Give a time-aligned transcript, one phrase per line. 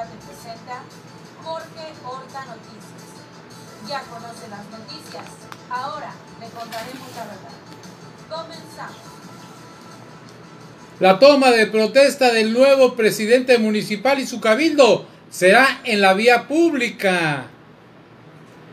[0.00, 0.82] Tecate presenta
[1.44, 3.10] Jorge Horta Noticias.
[3.86, 5.24] Ya conoce las noticias,
[5.68, 7.50] ahora le contaremos la verdad.
[8.30, 8.96] Comenzamos.
[11.00, 16.48] La toma de protesta del nuevo presidente municipal y su cabildo será en la vía
[16.48, 17.48] pública.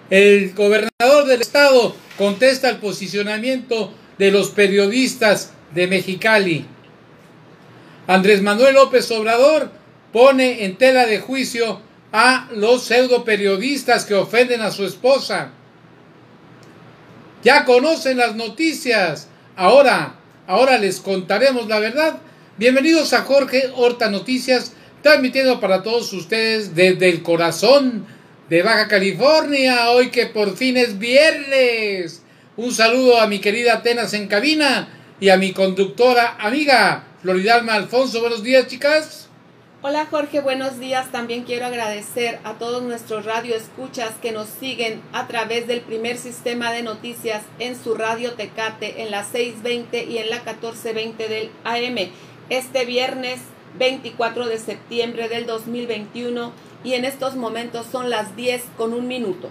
[0.09, 6.65] El gobernador del estado contesta el posicionamiento de los periodistas de Mexicali.
[8.07, 9.76] Andrés Manuel López Obrador
[10.17, 11.79] pone en tela de juicio
[12.11, 15.51] a los pseudo periodistas que ofenden a su esposa.
[17.43, 19.27] Ya conocen las noticias.
[19.55, 20.15] Ahora,
[20.47, 22.17] ahora les contaremos la verdad.
[22.57, 28.07] Bienvenidos a Jorge Horta Noticias, transmitiendo para todos ustedes desde el corazón
[28.49, 32.23] de Baja California, hoy que por fin es viernes.
[32.55, 34.89] Un saludo a mi querida Atenas en cabina
[35.19, 38.19] y a mi conductora amiga Floridalma Alfonso.
[38.19, 39.26] Buenos días, chicas.
[39.89, 41.13] Hola Jorge, buenos días.
[41.13, 46.73] También quiero agradecer a todos nuestros radioescuchas que nos siguen a través del primer sistema
[46.73, 52.09] de noticias en su radio Tecate en la 620 y en la 1420 del AM.
[52.49, 53.39] Este viernes
[53.79, 56.51] 24 de septiembre del 2021
[56.83, 59.49] y en estos momentos son las 10 con un minuto.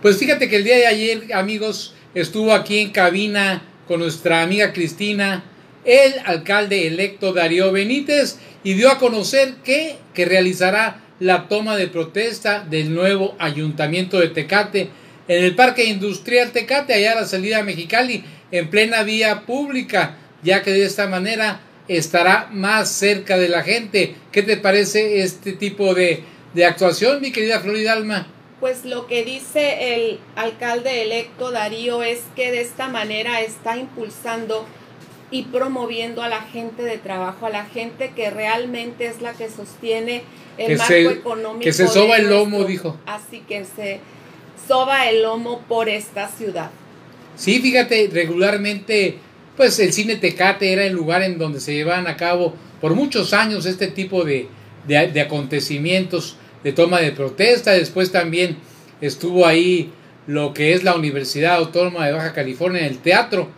[0.00, 4.72] Pues fíjate que el día de ayer, amigos, estuvo aquí en cabina con nuestra amiga
[4.72, 5.44] Cristina,
[5.84, 11.88] el alcalde electo Darío Benítez, y dio a conocer que, que realizará la toma de
[11.88, 14.90] protesta del nuevo ayuntamiento de Tecate
[15.28, 20.62] en el Parque Industrial Tecate, allá a la salida Mexicali, en plena vía pública, ya
[20.62, 24.16] que de esta manera estará más cerca de la gente.
[24.32, 28.26] ¿Qué te parece este tipo de, de actuación, mi querida Floridalma?
[28.58, 34.66] Pues lo que dice el alcalde electo Darío es que de esta manera está impulsando
[35.30, 39.48] y promoviendo a la gente de trabajo, a la gente que realmente es la que
[39.48, 40.22] sostiene
[40.58, 41.64] el Que marco se- económico.
[41.64, 42.96] que se soba el lomo, nuestro- dijo.
[43.06, 44.00] Así que se
[44.66, 46.70] soba el lomo por esta ciudad.
[47.36, 49.18] Sí, fíjate, regularmente,
[49.56, 53.32] pues el cine Tecate era el lugar en donde se llevaban a cabo por muchos
[53.32, 54.48] años este tipo de,
[54.86, 57.72] de, de acontecimientos de toma de protesta.
[57.72, 58.56] Después también
[59.00, 59.92] estuvo ahí
[60.26, 63.48] lo que es la Universidad Autónoma de Baja California, el teatro.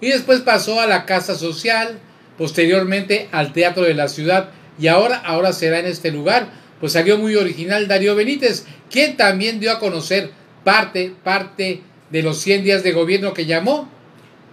[0.00, 1.98] Y después pasó a la Casa Social,
[2.36, 4.50] posteriormente al Teatro de la Ciudad.
[4.78, 6.48] Y ahora, ahora será en este lugar.
[6.80, 10.30] Pues salió muy original Darío Benítez, quien también dio a conocer
[10.62, 13.88] parte, parte de los 100 días de gobierno que llamó.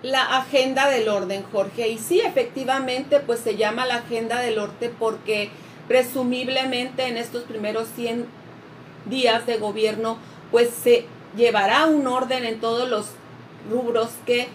[0.01, 1.89] La agenda del orden, Jorge.
[1.89, 5.49] Y sí, efectivamente, pues se llama la agenda del orden porque
[5.87, 8.25] presumiblemente en estos primeros 100
[9.09, 10.17] días de gobierno,
[10.51, 11.05] pues se
[11.37, 13.07] llevará un orden en todos los
[13.69, 14.47] rubros que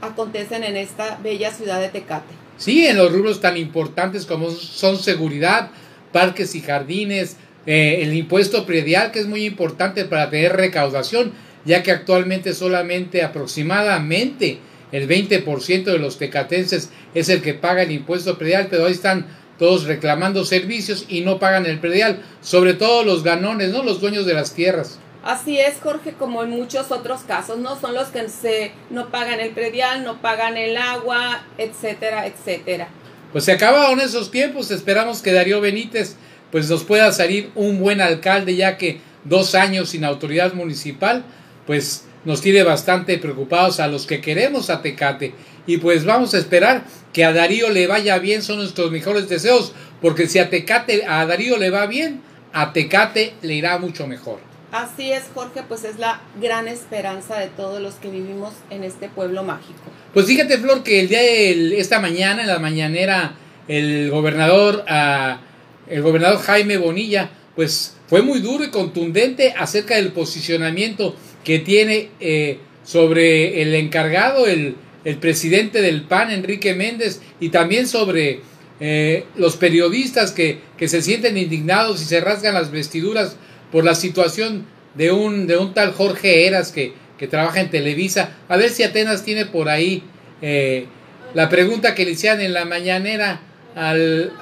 [0.00, 2.34] acontecen en esta bella ciudad de Tecate.
[2.58, 5.70] Sí, en los rubros tan importantes como son seguridad,
[6.12, 7.36] parques y jardines,
[7.66, 11.32] eh, el impuesto predial que es muy importante para tener recaudación,
[11.64, 14.58] ya que actualmente solamente aproximadamente
[14.92, 19.26] el 20% de los tecatenses es el que paga el impuesto predial, pero ahí están
[19.58, 23.82] todos reclamando servicios y no pagan el predial, sobre todo los ganones, ¿no?
[23.82, 24.98] Los dueños de las tierras.
[25.26, 27.80] Así es, Jorge, como en muchos otros casos, ¿no?
[27.80, 32.86] Son los que se, no pagan el predial, no pagan el agua, etcétera, etcétera.
[33.32, 36.14] Pues se acabaron esos tiempos, esperamos que Darío Benítez
[36.52, 41.24] pues nos pueda salir un buen alcalde ya que dos años sin autoridad municipal
[41.66, 45.34] pues nos tiene bastante preocupados a los que queremos a Tecate
[45.66, 49.72] y pues vamos a esperar que a Darío le vaya bien, son nuestros mejores deseos
[50.00, 52.22] porque si a Tecate, a Darío le va bien,
[52.52, 54.38] a Tecate le irá mucho mejor.
[54.76, 59.08] Así es, Jorge, pues es la gran esperanza de todos los que vivimos en este
[59.08, 59.80] pueblo mágico.
[60.12, 63.36] Pues fíjate, Flor, que el día de esta mañana, en la mañanera,
[63.68, 65.40] el gobernador, ah,
[65.88, 72.10] el gobernador Jaime Bonilla, pues fue muy duro y contundente acerca del posicionamiento que tiene
[72.20, 74.76] eh, sobre el encargado, el,
[75.06, 78.40] el presidente del PAN, Enrique Méndez, y también sobre
[78.80, 83.36] eh, los periodistas que, que se sienten indignados y se rasgan las vestiduras
[83.72, 84.64] por la situación
[84.94, 88.30] de un, de un tal Jorge Eras que, que trabaja en Televisa.
[88.48, 90.02] A ver si Atenas tiene por ahí
[90.42, 90.86] eh,
[91.34, 93.40] la pregunta que le hicieron en la mañanera
[93.74, 94.32] al...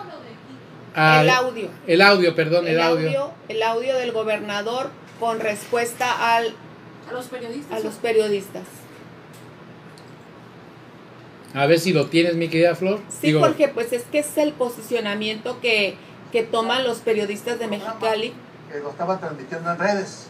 [0.94, 1.68] al- el audio.
[1.86, 3.06] El audio, perdón, el, El audio.
[3.08, 6.54] audio, el audio del gobernador con respuesta al,
[7.08, 7.80] A los periodistas.
[7.80, 8.62] a los periodistas.
[11.54, 12.98] A ver si lo tienes, mi querida Flor.
[13.08, 15.94] Sí, Digo, Jorge, pues es que es el posicionamiento que,
[16.32, 18.32] que toman los periodistas de Mexicali.
[18.74, 20.26] Que lo estaba transmitiendo en redes,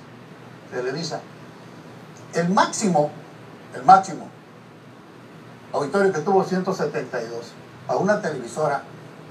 [0.70, 1.20] Televisa.
[2.35, 3.11] El máximo,
[3.75, 4.29] el máximo
[5.73, 7.52] auditorio que tuvo 172
[7.88, 8.82] a una televisora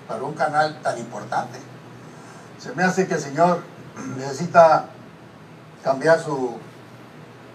[0.07, 1.59] para un canal tan importante.
[2.57, 3.61] Se me hace que el señor
[4.17, 4.87] necesita
[5.83, 6.57] cambiar su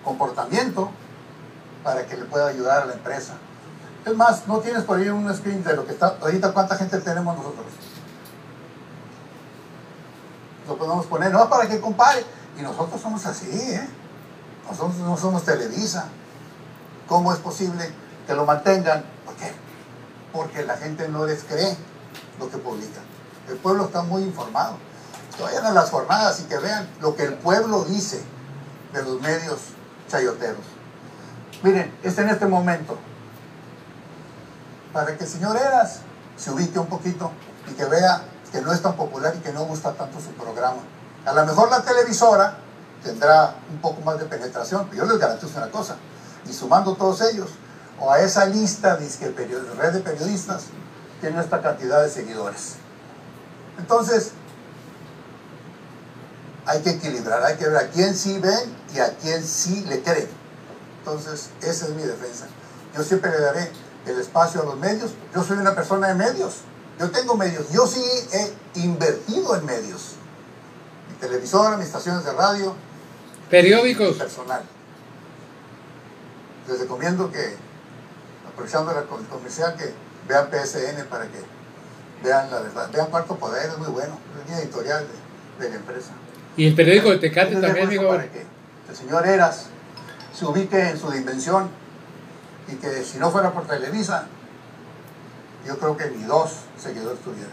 [0.05, 0.93] comportamiento
[1.83, 3.35] para que le pueda ayudar a la empresa.
[4.07, 7.01] Es más, no tienes por ahí un screen de lo que está, ahorita cuánta gente
[7.01, 7.67] tenemos nosotros.
[10.69, 12.25] Lo podemos poner, no para que compare.
[12.59, 13.88] Y nosotros somos así, ¿eh?
[14.69, 16.09] Nosotros no somos Televisa.
[17.09, 17.91] ¿Cómo es posible
[18.26, 19.03] que lo mantengan?
[19.25, 19.50] ¿Por qué?
[20.32, 21.75] Porque la gente no les cree
[22.38, 23.03] lo que publican.
[23.49, 24.76] El pueblo está muy informado.
[25.37, 28.23] Que vayan a las jornadas y que vean lo que el pueblo dice
[28.93, 29.59] de los medios
[30.09, 30.64] chayoteros.
[31.62, 32.99] Miren, está en este momento.
[34.93, 36.00] Para que el señor Eras
[36.37, 37.31] se ubique un poquito
[37.71, 40.81] y que vea que no es tan popular y que no gusta tanto su programa.
[41.25, 42.59] A lo mejor la televisora
[43.03, 45.97] tendrá un poco más de penetración, pero yo les garantizo una cosa,
[46.49, 47.50] y sumando todos ellos,
[48.00, 49.09] o a esa lista de
[49.79, 50.65] red de periodistas,
[51.21, 52.75] tiene esta cantidad de seguidores.
[53.79, 54.33] Entonces,
[56.67, 60.03] hay que equilibrar, hay que ver a quién sí ven y a quién sí le
[60.03, 60.29] creen.
[60.99, 62.47] Entonces, esa es mi defensa.
[62.95, 63.73] Yo siempre le daré
[64.06, 65.12] el espacio a los medios.
[65.35, 66.56] Yo soy una persona de medios.
[66.99, 67.71] Yo tengo medios.
[67.71, 68.03] Yo sí
[68.33, 70.15] he invertido en medios.
[71.09, 72.75] Mi televisora, mis estaciones de radio.
[73.49, 74.17] Periódicos.
[74.17, 74.62] Personal.
[76.69, 77.55] Les recomiendo que,
[78.50, 79.93] aprovechando el comercial, que
[80.29, 81.39] vean PSN para que
[82.23, 82.91] vean la verdad.
[82.93, 84.19] Vean Cuarto Poder, es muy bueno.
[84.43, 85.06] Es una editorial
[85.59, 86.11] de, la empresa.
[86.56, 88.09] Y el periódico de Tecate también, amigo.
[88.09, 88.45] Para que
[88.89, 89.67] el señor Eras
[90.37, 91.71] se ubique en su dimensión
[92.67, 94.27] y que si no fuera por Televisa,
[95.69, 97.53] yo creo que ni dos seguidores tuviera.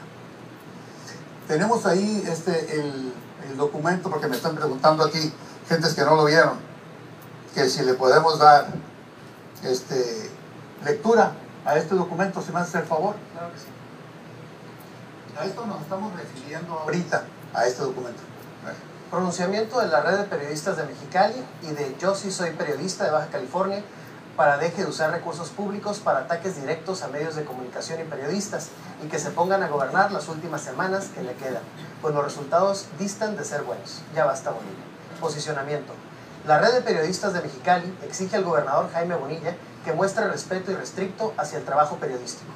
[1.50, 3.14] Tenemos ahí este, el,
[3.50, 5.34] el documento, porque me están preguntando aquí,
[5.68, 6.58] gentes que no lo vieron,
[7.54, 8.68] que si le podemos dar
[9.64, 10.32] este,
[10.86, 11.34] lectura
[11.66, 13.16] a este documento, si me hace el favor.
[13.34, 13.66] Claro que sí.
[15.38, 18.22] A esto nos estamos refiriendo ahorita, a este documento.
[19.12, 23.12] Pronunciamiento de la red de periodistas de Mexicali y de Yo sí soy periodista de
[23.12, 23.84] Baja California
[24.36, 28.70] para deje de usar recursos públicos para ataques directos a medios de comunicación y periodistas
[29.04, 31.62] y que se pongan a gobernar las últimas semanas que le quedan,
[32.02, 34.02] pues los resultados distan de ser buenos.
[34.14, 34.84] Ya basta Bonilla.
[35.22, 35.94] Posicionamiento.
[36.46, 39.56] La red de periodistas de Mexicali exige al gobernador Jaime Bonilla
[39.86, 42.52] que muestre respeto y restricto hacia el trabajo periodístico.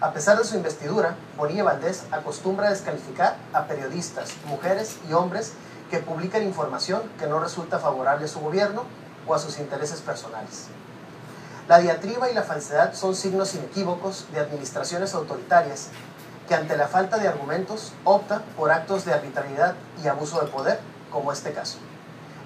[0.00, 5.52] A pesar de su investidura, Bonilla Valdés acostumbra descalificar a periodistas, mujeres y hombres
[5.90, 8.84] que publican información que no resulta favorable a su gobierno
[9.34, 10.66] a sus intereses personales.
[11.68, 15.88] La diatriba y la falsedad son signos inequívocos de administraciones autoritarias
[16.48, 20.80] que ante la falta de argumentos opta por actos de arbitrariedad y abuso de poder,
[21.12, 21.78] como este caso.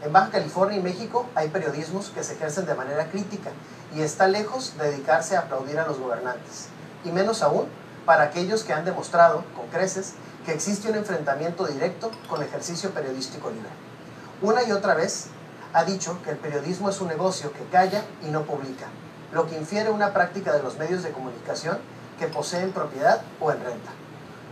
[0.03, 3.51] En Baja California y México hay periodismos que se ejercen de manera crítica
[3.95, 6.67] y está lejos de dedicarse a aplaudir a los gobernantes,
[7.03, 7.67] y menos aún
[8.05, 10.13] para aquellos que han demostrado, con creces,
[10.45, 13.71] que existe un enfrentamiento directo con ejercicio periodístico libre.
[14.43, 15.29] Una y otra vez
[15.75, 18.87] ha dicho que el periodismo es un negocio que calla y no publica,
[19.32, 21.79] lo que infiere una práctica de los medios de comunicación
[22.19, 23.91] que poseen propiedad o en renta.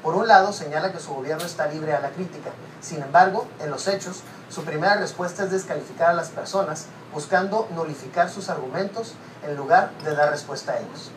[0.03, 2.51] Por un lado, señala que su gobierno está libre a la crítica.
[2.81, 8.29] Sin embargo, en los hechos, su primera respuesta es descalificar a las personas, buscando nulificar
[8.29, 9.15] sus argumentos
[9.47, 11.13] en lugar de dar respuesta a ellos.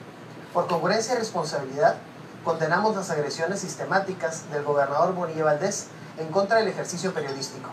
[0.53, 1.95] Por congruencia y responsabilidad,
[2.43, 5.87] condenamos las agresiones sistemáticas del gobernador Bonilla Valdés
[6.19, 7.71] en contra del ejercicio periodístico,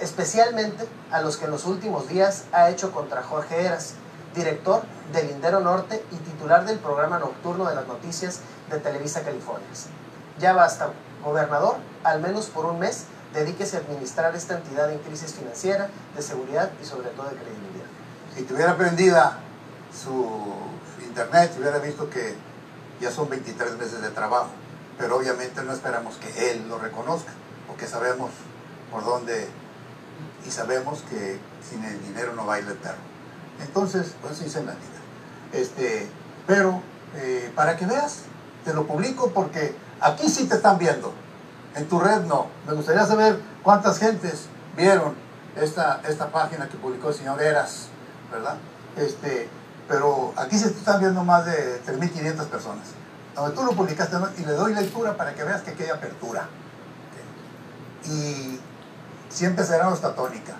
[0.00, 3.94] especialmente a los que en los últimos días ha hecho contra Jorge Eras,
[4.34, 9.66] director del Lindero Norte y titular del programa nocturno de las noticias de Televisa California.
[10.38, 10.90] Ya basta,
[11.24, 16.22] gobernador, al menos por un mes, dedíquese a administrar esta entidad en crisis financiera, de
[16.22, 17.86] seguridad y sobre todo de credibilidad.
[18.34, 19.38] Si tuviera prendida
[19.92, 20.28] su
[21.02, 22.34] internet, hubiera visto que
[23.00, 24.50] ya son 23 meses de trabajo,
[24.98, 27.32] pero obviamente no esperamos que él lo reconozca,
[27.66, 28.30] porque sabemos
[28.90, 29.48] por dónde
[30.46, 31.38] y sabemos que
[31.68, 32.98] sin el dinero no baila el perro.
[33.60, 35.00] Entonces, pues hice la vida.
[35.52, 36.08] Este,
[36.46, 36.80] pero
[37.16, 38.22] eh, para que veas,
[38.64, 41.12] te lo publico porque aquí sí te están viendo.
[41.74, 42.46] En tu red no.
[42.66, 45.14] Me gustaría saber cuántas gentes vieron
[45.56, 47.88] esta, esta página que publicó el señor Eras,
[48.30, 48.56] ¿verdad?
[48.96, 49.48] Este,
[49.88, 52.86] pero aquí se están viendo más de 3.500 personas.
[53.34, 56.48] Donde tú lo publicaste y le doy lectura para que veas que aquí hay apertura.
[58.06, 58.60] Y
[59.28, 60.54] siempre será nuestra tónica.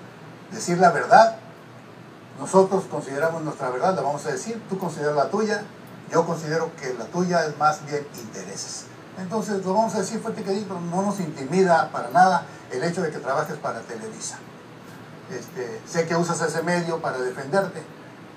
[0.51, 1.37] Decir la verdad,
[2.39, 5.63] nosotros consideramos nuestra verdad, la vamos a decir, tú consideras la tuya,
[6.11, 8.87] yo considero que la tuya es más bien intereses.
[9.19, 13.03] Entonces lo vamos a decir fuerte que digo, no nos intimida para nada el hecho
[13.03, 14.39] de que trabajes para Televisa.
[15.31, 17.83] Este, sé que usas ese medio para defenderte,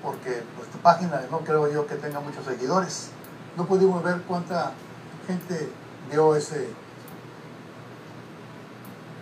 [0.02, 3.10] porque pues, tu página no creo yo que tenga muchos seguidores.
[3.56, 4.72] No pudimos ver cuánta
[5.26, 5.70] gente
[6.10, 6.68] vio ese,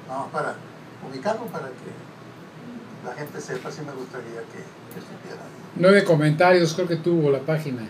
[0.09, 0.55] No, para
[1.07, 5.43] ubicarlo, para que la gente sepa, sí me gustaría que, que supiera.
[5.77, 7.83] Nueve comentarios creo que tuvo la página.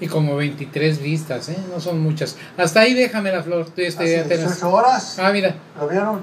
[0.00, 1.56] Y como 23 vistas, ¿eh?
[1.72, 2.36] No son muchas.
[2.56, 3.66] Hasta ahí déjame la flor.
[3.76, 4.46] Este, Hace Atenas.
[4.48, 5.18] 18 horas.
[5.20, 5.54] Ah, mira.
[5.78, 6.22] ¿Lo vieron?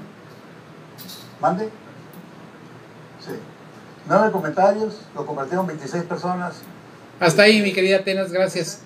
[1.40, 1.64] ¿Mande?
[3.24, 3.32] Sí.
[4.06, 6.56] Nueve comentarios, lo compartieron 26 personas.
[7.20, 8.82] Hasta ahí, mi querida Atenas, gracias.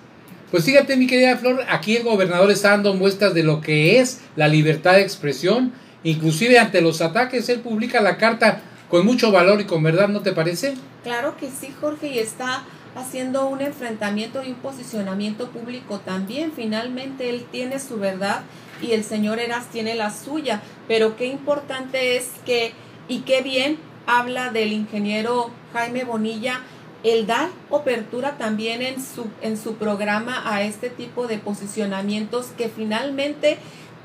[0.55, 4.21] Pues fíjate, mi querida Flor, aquí el gobernador está dando muestras de lo que es
[4.37, 5.73] la libertad de expresión.
[6.05, 10.21] Inclusive ante los ataques, él publica la carta con mucho valor y con verdad, ¿no
[10.21, 10.75] te parece?
[11.03, 12.63] Claro que sí, Jorge, y está
[12.95, 16.53] haciendo un enfrentamiento y un posicionamiento público también.
[16.55, 18.43] Finalmente él tiene su verdad
[18.81, 20.61] y el señor Eras tiene la suya.
[20.87, 22.71] Pero qué importante es que,
[23.09, 26.61] y qué bien habla del ingeniero Jaime Bonilla,
[27.05, 32.67] el dar apertura también en su, en su programa a este tipo de posicionamientos que
[32.67, 33.59] finalmente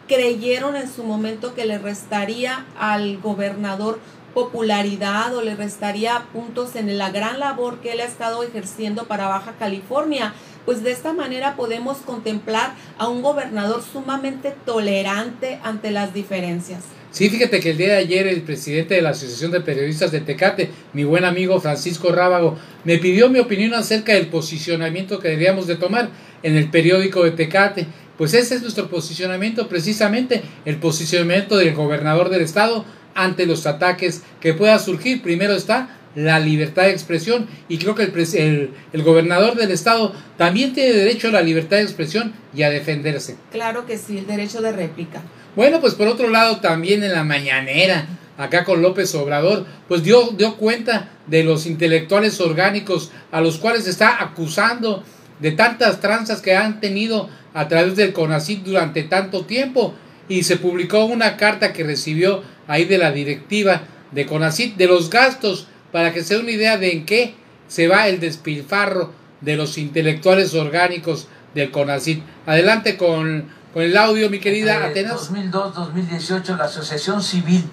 [0.06, 4.00] creyeron en su momento que le restaría al gobernador
[4.34, 9.28] popularidad o le restaría puntos en la gran labor que él ha estado ejerciendo para
[9.28, 10.34] Baja California.
[10.66, 16.84] Pues de esta manera podemos contemplar a un gobernador sumamente tolerante ante las diferencias.
[17.10, 20.20] Sí, fíjate que el día de ayer el presidente de la Asociación de Periodistas de
[20.20, 25.66] Tecate, mi buen amigo Francisco Rábago, me pidió mi opinión acerca del posicionamiento que deberíamos
[25.66, 26.08] de tomar
[26.44, 27.86] en el periódico de Tecate.
[28.16, 32.84] Pues ese es nuestro posicionamiento, precisamente el posicionamiento del gobernador del estado
[33.16, 35.20] ante los ataques que pueda surgir.
[35.20, 40.12] Primero está la libertad de expresión y creo que el, el, el, gobernador del estado
[40.36, 43.36] también tiene derecho a la libertad de expresión y a defenderse.
[43.50, 45.22] Claro que sí, el derecho de réplica.
[45.56, 48.06] Bueno, pues por otro lado también en la mañanera,
[48.38, 53.86] acá con López Obrador, pues dio, dio cuenta de los intelectuales orgánicos a los cuales
[53.86, 55.02] está acusando
[55.40, 59.94] de tantas tranzas que han tenido a través del CONACYT durante tanto tiempo
[60.28, 65.10] y se publicó una carta que recibió ahí de la directiva de CONACYT de los
[65.10, 67.34] gastos para que se dé una idea de en qué
[67.66, 72.22] se va el despilfarro de los intelectuales orgánicos del CONACYT.
[72.46, 75.30] Adelante con, con el audio, mi querida Entre Atenas.
[75.30, 77.64] 2002-2018 la Asociación Civil,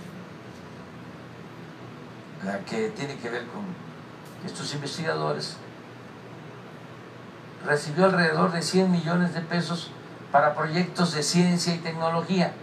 [2.45, 3.63] la que tiene que ver con
[4.45, 5.57] estos investigadores,
[7.65, 9.89] recibió alrededor de 100 millones de pesos
[10.31, 12.53] para proyectos de ciencia y tecnología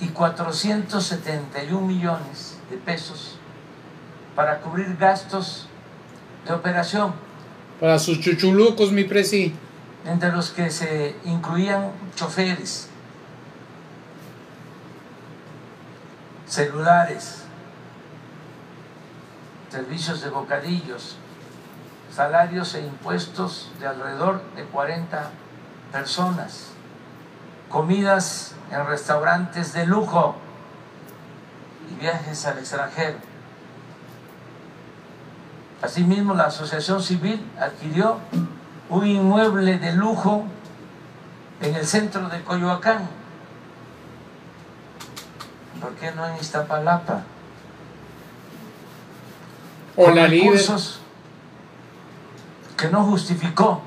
[0.00, 3.36] y 471 millones de pesos
[4.34, 5.68] para cubrir gastos
[6.46, 7.14] de operación,
[7.78, 9.54] Para sus chuchulucos, mi presi.
[10.04, 12.88] Entre los que se incluían choferes,
[16.46, 17.44] celulares,
[19.70, 21.16] servicios de bocadillos,
[22.14, 25.30] salarios e impuestos de alrededor de 40
[25.92, 26.68] personas,
[27.70, 30.36] comidas en restaurantes de lujo
[31.90, 33.18] y viajes al extranjero.
[35.80, 38.18] Asimismo, la Asociación Civil adquirió
[38.92, 40.44] un inmueble de lujo
[41.62, 43.08] en el centro de Coyoacán.
[45.80, 47.22] ¿Por qué no en Iztapalapa?
[49.96, 50.44] O Con la líder.
[50.44, 51.00] recursos
[52.76, 53.80] que no justificó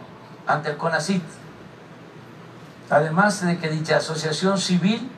[0.47, 1.23] ante el CONACIT.
[2.89, 5.11] Además de que dicha asociación civil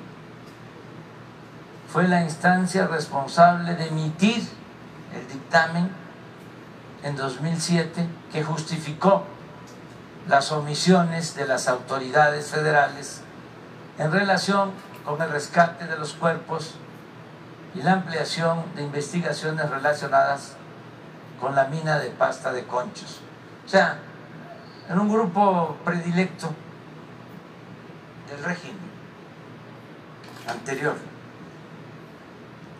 [1.91, 4.47] fue la instancia responsable de emitir
[5.13, 5.89] el dictamen
[7.03, 9.23] en 2007 que justificó
[10.27, 13.21] las omisiones de las autoridades federales
[13.97, 14.71] en relación
[15.05, 16.75] con el rescate de los cuerpos
[17.73, 20.55] y la ampliación de investigaciones relacionadas
[21.39, 23.21] con la mina de pasta de conchos.
[23.65, 23.99] O sea,
[24.89, 26.49] en un grupo predilecto
[28.29, 28.77] del régimen
[30.47, 30.95] anterior.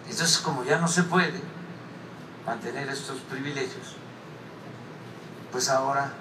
[0.09, 1.41] Entonces, como ya no se puede
[2.45, 3.95] mantener estos privilegios,
[5.51, 6.11] pues ahora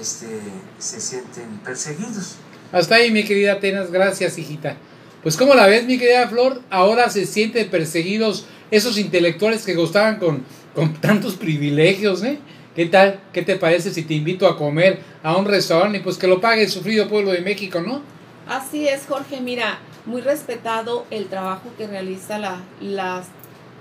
[0.00, 0.40] este,
[0.78, 2.36] se sienten perseguidos.
[2.72, 4.76] Hasta ahí, mi querida Atenas, gracias, hijita.
[5.22, 10.18] Pues como la ves, mi querida Flor, ahora se sienten perseguidos esos intelectuales que gozaban
[10.18, 12.38] con, con tantos privilegios, ¿eh?
[12.74, 13.20] ¿Qué tal?
[13.32, 16.40] ¿Qué te parece si te invito a comer a un restaurante y pues que lo
[16.40, 18.02] pague el sufrido pueblo de México, ¿no?
[18.48, 19.40] Así es, Jorge.
[19.40, 23.26] Mira, muy respetado el trabajo que realiza la, las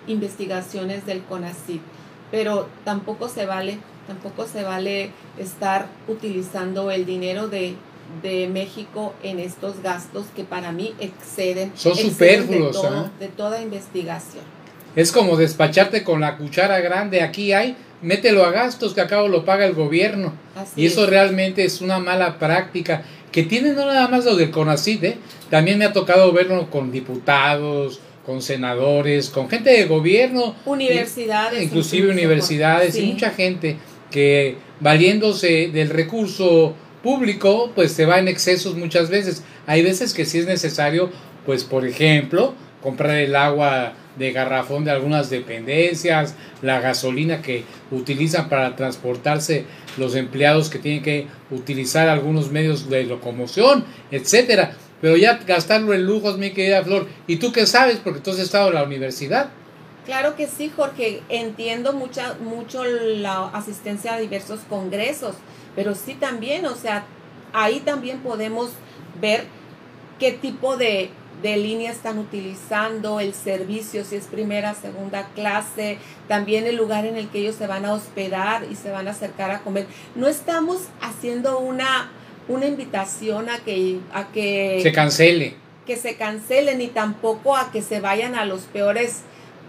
[0.08, 1.82] investigaciones del CONACYT,
[2.32, 7.74] pero tampoco se vale, tampoco se vale estar utilizando el dinero de,
[8.22, 12.12] de México en estos gastos que para mí exceden, Son exceden
[12.44, 13.12] superfluos, de, todo- ¿ah?
[13.20, 14.44] de toda investigación.
[14.96, 17.22] Es como despacharte con la cuchara grande.
[17.24, 20.34] Aquí hay, mételo a gastos que a cabo lo paga el gobierno.
[20.56, 21.10] Así y eso es.
[21.10, 25.18] realmente es una mala práctica que tiene no nada más lo del CONACID, ¿eh?
[25.50, 31.64] también me ha tocado verlo con diputados, con senadores, con gente de gobierno, Universidades.
[31.64, 33.78] inclusive universidades y mucha gente
[34.14, 39.44] que valiéndose del recurso público, pues se va en excesos muchas veces.
[39.66, 41.10] Hay veces que sí es necesario,
[41.48, 42.54] pues por ejemplo,
[42.84, 49.66] comprar el agua de garrafón de algunas dependencias, la gasolina que utilizan para transportarse
[49.98, 54.78] los empleados que tienen que utilizar algunos medios de locomoción, etcétera.
[55.02, 57.98] Pero ya gastarlo en lujos, mi querida Flor, ¿y tú qué sabes?
[57.98, 59.50] Porque tú has estado en la universidad.
[60.06, 61.22] Claro que sí, Jorge.
[61.30, 65.36] Entiendo mucha, mucho la asistencia a diversos congresos,
[65.76, 67.06] pero sí también, o sea,
[67.54, 68.72] ahí también podemos
[69.22, 69.46] ver
[70.20, 71.10] qué tipo de,
[71.42, 77.16] de línea están utilizando, el servicio, si es primera, segunda clase, también el lugar en
[77.16, 79.88] el que ellos se van a hospedar y se van a acercar a comer.
[80.16, 82.12] No estamos haciendo una,
[82.48, 85.56] una invitación a que, a que Se cancele.
[85.86, 89.22] que se cancelen ni tampoco a que se vayan a los peores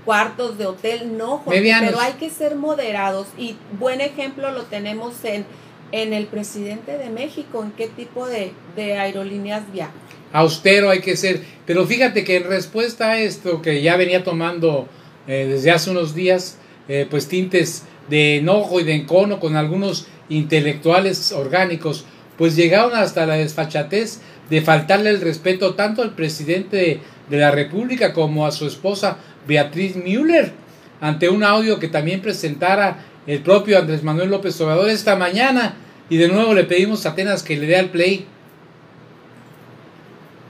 [0.04, 1.90] cuartos de hotel, no, Jorge, Medianos.
[1.90, 5.46] pero hay que ser moderados y buen ejemplo lo tenemos en,
[5.92, 9.92] en el presidente de México, en qué tipo de, de aerolíneas viaja.
[10.32, 11.40] austero hay que ser.
[11.66, 14.88] Pero fíjate que en respuesta a esto que ya venía tomando
[15.26, 16.58] eh, desde hace unos días,
[16.88, 22.04] eh, pues tintes de enojo y de encono con algunos intelectuales orgánicos,
[22.36, 24.20] pues llegaron hasta la desfachatez
[24.50, 29.16] de faltarle el respeto tanto al presidente de, de la República como a su esposa
[29.46, 30.52] Beatriz Müller,
[31.00, 35.76] ante un audio que también presentara el propio Andrés Manuel López Obrador esta mañana.
[36.08, 38.26] Y de nuevo le pedimos a Atenas que le dé al play.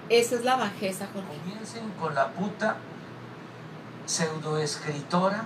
[0.09, 1.29] Esa es la bajeza, Jorge.
[1.43, 2.77] Comiencen con la puta
[4.07, 5.45] pseudoescritora,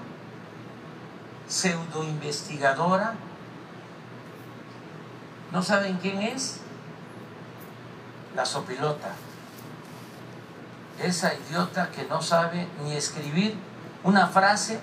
[1.49, 3.15] pseudoinvestigadora.
[5.53, 6.61] ¿No saben quién es?
[8.35, 9.13] La sopilota.
[11.03, 13.57] Esa idiota que no sabe ni escribir
[14.03, 14.81] una frase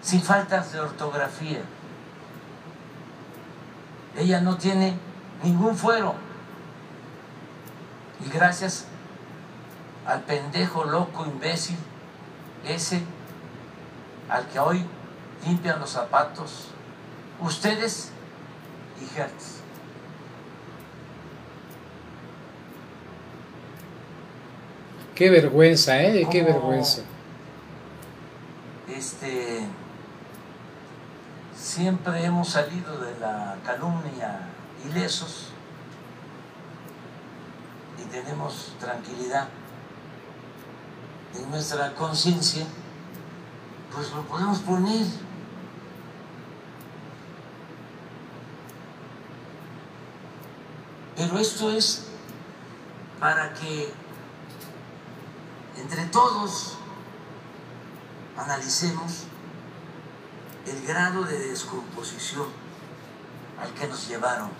[0.00, 1.62] sin faltas de ortografía.
[4.16, 4.96] Ella no tiene
[5.42, 6.14] ningún fuero.
[8.24, 8.86] Y gracias
[10.06, 11.76] al pendejo, loco, imbécil,
[12.66, 13.02] ese
[14.28, 14.84] al que hoy
[15.46, 16.68] limpian los zapatos,
[17.40, 18.10] ustedes
[19.00, 19.63] y Hertz.
[25.14, 26.26] Qué vergüenza, ¿eh?
[26.28, 27.02] Qué vergüenza.
[28.88, 29.60] Este,
[31.56, 34.40] siempre hemos salido de la calumnia
[34.84, 35.50] ilesos
[37.98, 39.48] y tenemos tranquilidad
[41.38, 42.66] en nuestra conciencia,
[43.94, 45.06] pues lo podemos poner.
[51.16, 52.06] Pero esto es
[53.20, 54.03] para que
[55.76, 56.76] entre todos
[58.36, 59.24] analicemos
[60.66, 62.46] el grado de descomposición
[63.60, 64.50] al que nos llevaron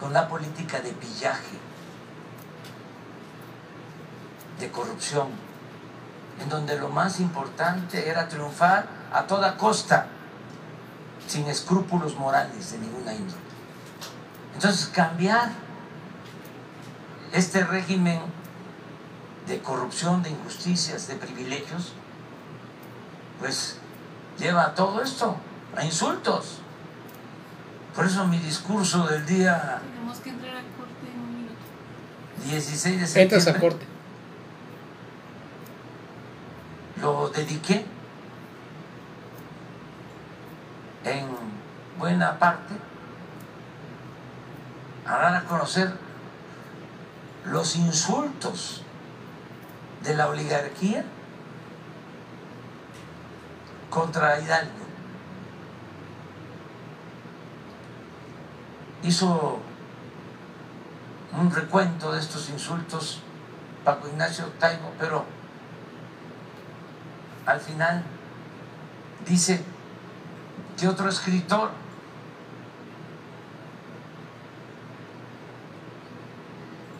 [0.00, 1.58] con la política de pillaje,
[4.58, 5.28] de corrupción,
[6.40, 10.06] en donde lo más importante era triunfar a toda costa,
[11.26, 13.40] sin escrúpulos morales de ninguna índole.
[14.54, 15.50] Entonces, cambiar
[17.32, 18.20] este régimen
[19.46, 21.92] de corrupción, de injusticias, de privilegios,
[23.38, 23.78] pues
[24.38, 25.36] lleva a todo esto,
[25.76, 26.58] a insultos.
[27.94, 31.54] Por eso mi discurso del día Tenemos que entrar a corte en un minuto.
[32.44, 33.94] 16 de Entras a septiembre corte.
[37.00, 37.84] lo dediqué
[41.04, 41.26] en
[41.98, 42.74] buena parte
[45.06, 45.92] a dar a conocer
[47.44, 48.83] los insultos
[50.04, 51.04] de la oligarquía
[53.90, 54.84] contra Hidalgo.
[59.02, 59.60] Hizo
[61.38, 63.20] un recuento de estos insultos
[63.84, 65.24] Paco Ignacio Taibo, pero
[67.46, 68.02] al final
[69.26, 69.62] dice
[70.78, 71.70] que otro escritor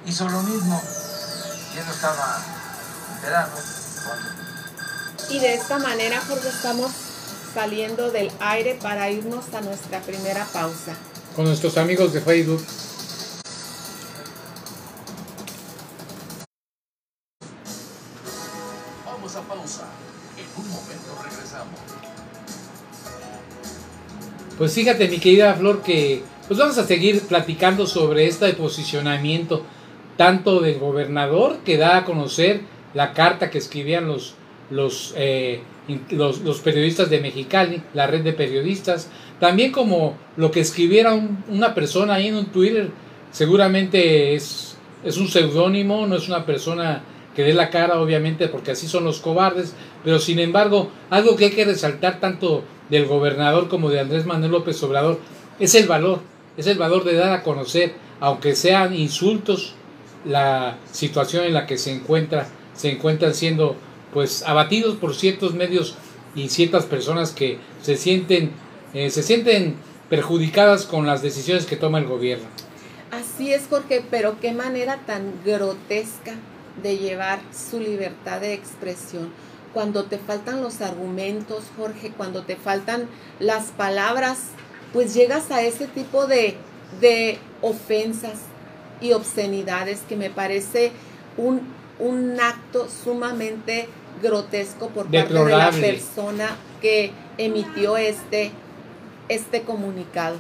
[0.05, 0.83] hizo lo mismo.
[1.75, 2.54] Yo no estaba
[5.31, 6.93] y de esta manera, Jorge, estamos
[7.55, 10.97] saliendo del aire para irnos a nuestra primera pausa.
[11.35, 12.65] Con nuestros amigos de Facebook.
[19.07, 19.85] Vamos a pausa.
[20.37, 21.81] En un momento regresamos.
[24.59, 29.65] Pues fíjate, mi querida Flor, que pues vamos a seguir platicando sobre este posicionamiento
[30.17, 32.63] tanto del gobernador que da a conocer
[32.95, 34.35] la carta que escribían los,
[34.71, 35.61] los, eh,
[36.11, 41.15] los, los, periodistas de Mexicali, la red de periodistas, también como lo que escribiera
[41.49, 42.91] una persona ahí en un Twitter,
[43.31, 47.03] seguramente es, es un seudónimo, no es una persona
[47.35, 51.47] que dé la cara, obviamente, porque así son los cobardes, pero sin embargo, algo que
[51.47, 55.19] hay que resaltar tanto del gobernador como de Andrés Manuel López Obrador
[55.59, 56.21] es el valor,
[56.57, 59.75] es el valor de dar a conocer, aunque sean insultos,
[60.25, 62.47] la situación en la que se encuentra,
[62.77, 63.77] se encuentran siendo
[64.13, 65.97] pues abatidos por ciertos medios
[66.35, 68.53] y ciertas personas que se sienten,
[68.93, 69.77] eh, se sienten
[70.09, 72.47] perjudicadas con las decisiones que toma el gobierno.
[73.11, 76.35] Así es, Jorge, pero qué manera tan grotesca
[76.83, 79.31] de llevar su libertad de expresión.
[79.73, 83.09] Cuando te faltan los argumentos, Jorge, cuando te faltan
[83.41, 84.39] las palabras,
[84.93, 86.57] pues llegas a ese tipo de,
[87.01, 88.39] de ofensas
[89.01, 90.93] y obscenidades que me parece
[91.37, 91.61] un,
[91.99, 93.89] un acto sumamente
[94.23, 98.51] grotesco por parte de la persona que emitió este,
[99.29, 100.37] este comunicado.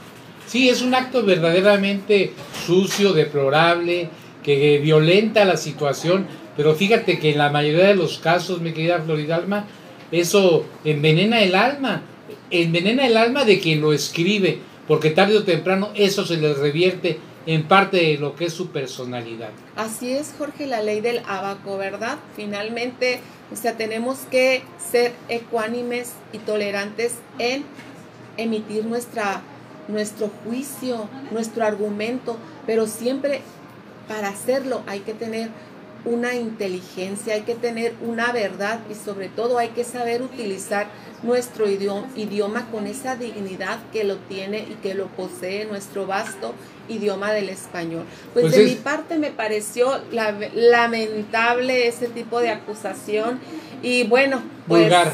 [0.46, 2.32] Sí, es un acto verdaderamente
[2.66, 4.08] sucio, deplorable,
[4.42, 9.00] que violenta la situación, pero fíjate que en la mayoría de los casos, mi querida
[9.00, 9.64] Floridalma,
[10.12, 12.02] eso envenena el alma,
[12.50, 17.18] envenena el alma de quien lo escribe, porque tarde o temprano eso se le revierte
[17.46, 19.50] en parte de lo que es su personalidad.
[19.76, 22.18] Así es, Jorge, la ley del abaco, ¿verdad?
[22.36, 23.20] Finalmente,
[23.52, 27.64] o sea, tenemos que ser ecuánimes y tolerantes en
[28.36, 29.42] emitir nuestra,
[29.88, 33.42] nuestro juicio, nuestro argumento, pero siempre
[34.08, 35.50] para hacerlo hay que tener
[36.04, 40.86] una inteligencia, hay que tener una verdad y sobre todo hay que saber utilizar
[41.22, 46.54] nuestro idioma, con esa dignidad que lo tiene y que lo posee nuestro vasto
[46.88, 48.04] idioma del español.
[48.34, 53.40] Pues, pues de mi parte me pareció lamentable ese tipo de acusación
[53.82, 54.82] y bueno, pues...
[54.82, 55.12] Vulgar.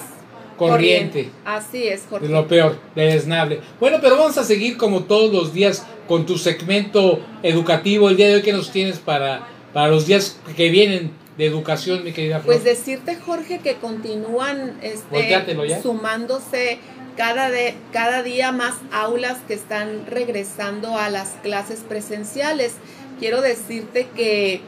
[0.56, 1.30] Corriente.
[1.46, 2.26] Así es, Jorge.
[2.26, 3.60] De lo peor, desnable.
[3.80, 8.10] Bueno, pero vamos a seguir como todos los días con tu segmento educativo.
[8.10, 12.04] El día de hoy que nos tienes para para los días que vienen de educación,
[12.04, 12.54] mi querida Flor?
[12.54, 16.78] Pues decirte, Jorge, que continúan este, sumándose
[17.16, 22.74] cada, de, cada día más aulas que están regresando a las clases presenciales.
[23.18, 24.60] Quiero decirte que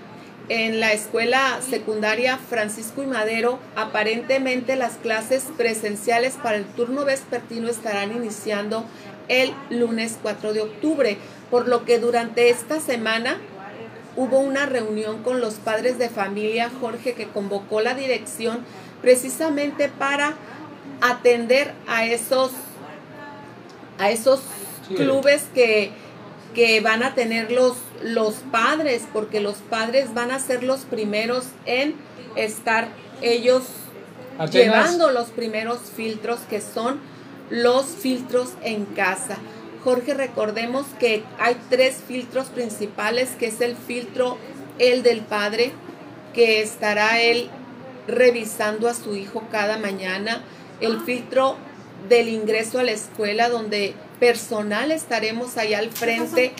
[0.48, 7.68] en la escuela secundaria Francisco y Madero, aparentemente las clases presenciales para el turno vespertino
[7.68, 8.84] estarán iniciando
[9.28, 11.16] el lunes 4 de octubre,
[11.50, 13.38] por lo que durante esta semana
[14.16, 18.60] hubo una reunión con los padres de familia, Jorge, que convocó la dirección
[19.00, 20.34] precisamente para
[21.00, 22.52] atender a esos,
[23.98, 24.40] a esos
[24.96, 25.90] clubes que,
[26.54, 31.46] que van a tener los, los padres, porque los padres van a ser los primeros
[31.66, 31.94] en
[32.36, 32.88] estar
[33.20, 33.64] ellos
[34.50, 37.00] llevando los primeros filtros que son
[37.50, 39.36] los filtros en casa.
[39.84, 44.38] Jorge, recordemos que hay tres filtros principales, que es el filtro,
[44.78, 45.72] el del padre,
[46.34, 47.50] que estará él
[48.06, 50.42] revisando a su hijo cada mañana,
[50.80, 51.56] el filtro
[52.08, 56.52] del ingreso a la escuela, donde personal estaremos allá al frente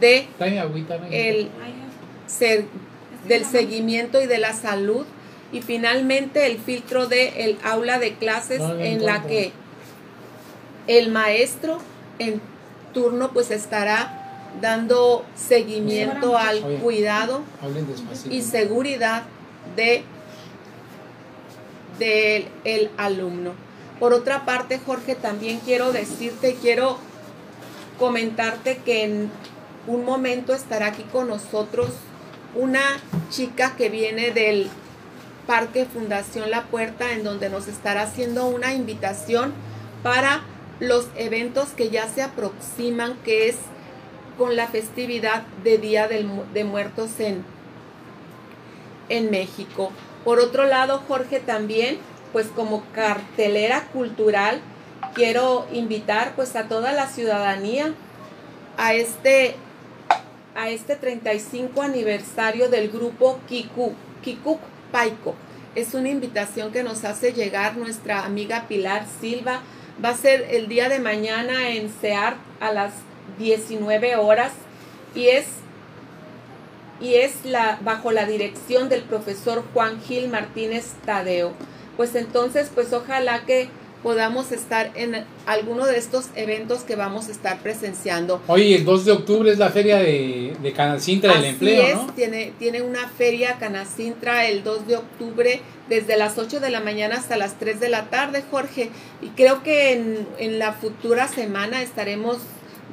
[0.00, 0.28] de
[1.10, 1.50] el
[3.26, 5.04] del seguimiento y de la salud.
[5.50, 9.50] Y finalmente el filtro de el aula de clases en la que
[10.86, 11.78] el maestro
[12.18, 12.40] en
[12.92, 17.42] turno pues estará dando seguimiento al cuidado
[18.30, 19.22] y seguridad
[19.76, 20.04] de
[21.98, 23.52] del el alumno.
[23.98, 26.98] Por otra parte, Jorge, también quiero decirte, quiero
[27.98, 29.30] comentarte que en
[29.88, 31.88] un momento estará aquí con nosotros
[32.54, 32.80] una
[33.30, 34.68] chica que viene del
[35.46, 39.52] Parque Fundación La Puerta, en donde nos estará haciendo una invitación
[40.02, 40.42] para
[40.80, 43.56] los eventos que ya se aproximan, que es
[44.36, 47.44] con la festividad de Día de Muertos en,
[49.08, 49.90] en México.
[50.24, 51.98] Por otro lado, Jorge, también,
[52.32, 54.60] pues como cartelera cultural,
[55.14, 57.94] quiero invitar pues a toda la ciudadanía
[58.76, 59.56] a este,
[60.54, 64.60] a este 35 aniversario del grupo Kiku, Kikuk
[64.92, 65.34] Paiko.
[65.74, 69.60] Es una invitación que nos hace llegar nuestra amiga Pilar Silva,
[70.04, 72.92] Va a ser el día de mañana en SEAR a las
[73.38, 74.52] 19 horas
[75.14, 75.46] y es,
[77.00, 81.52] y es la, bajo la dirección del profesor Juan Gil Martínez Tadeo.
[81.96, 83.68] Pues entonces, pues ojalá que
[84.02, 88.40] podamos estar en alguno de estos eventos que vamos a estar presenciando.
[88.46, 91.94] Oye, el 2 de octubre es la feria de, de Canacintra del Así Empleo, es,
[91.96, 92.06] ¿no?
[92.14, 97.16] tiene, tiene una feria Canacintra el 2 de octubre desde las 8 de la mañana
[97.16, 98.90] hasta las 3 de la tarde, Jorge.
[99.20, 102.36] Y creo que en, en la futura semana estaremos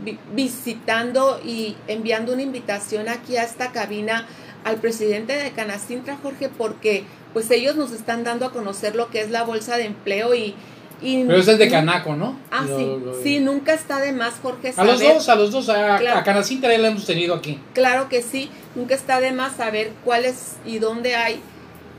[0.03, 4.25] vi- visitando y enviando una invitación aquí a esta cabina
[4.63, 9.21] al presidente de Canacintra, Jorge, porque pues ellos nos están dando a conocer lo que
[9.21, 10.55] es la bolsa de empleo y...
[11.01, 12.37] y Pero es de Canaco, ¿no?
[12.51, 15.35] Ah, Lo- sí, lo- sí, nunca está de más, Jorge, A los saber- dos, a
[15.35, 16.19] los dos, a, Claro.
[16.19, 17.59] a ya la hemos tenido aquí.
[17.73, 21.41] Claro que sí, nunca está de más saber cuáles y dónde hay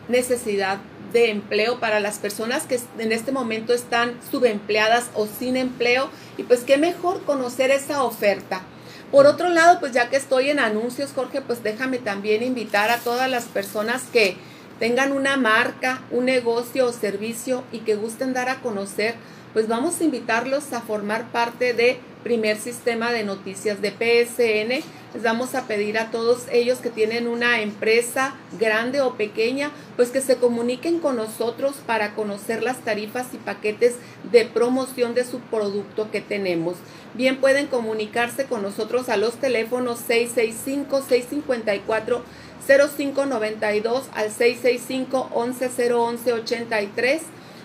[0.09, 0.79] necesidad
[1.13, 6.43] de empleo para las personas que en este momento están subempleadas o sin empleo y
[6.43, 8.63] pues qué mejor conocer esa oferta.
[9.11, 12.99] Por otro lado, pues ya que estoy en anuncios, Jorge, pues déjame también invitar a
[12.99, 14.37] todas las personas que
[14.79, 19.15] tengan una marca, un negocio o servicio y que gusten dar a conocer,
[19.53, 24.83] pues vamos a invitarlos a formar parte de primer sistema de noticias de PSN.
[25.15, 30.11] Les vamos a pedir a todos ellos que tienen una empresa grande o pequeña, pues
[30.11, 33.95] que se comuniquen con nosotros para conocer las tarifas y paquetes
[34.33, 36.79] de promoción de su producto que tenemos.
[37.15, 42.23] Bien pueden comunicarse con nosotros a los teléfonos 665-654.
[42.67, 47.23] 0592 al 665 11 83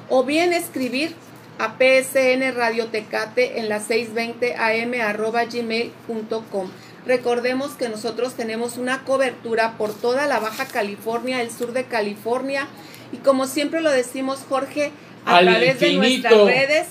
[0.10, 1.16] o bien escribir
[1.60, 6.70] a PSN Radio Tecate en la 620 am arroba gmail.com.
[7.06, 12.68] Recordemos que nosotros tenemos una cobertura por toda la Baja California, el sur de California
[13.12, 14.92] y como siempre lo decimos Jorge,
[15.26, 16.88] a Al través de nuestras redes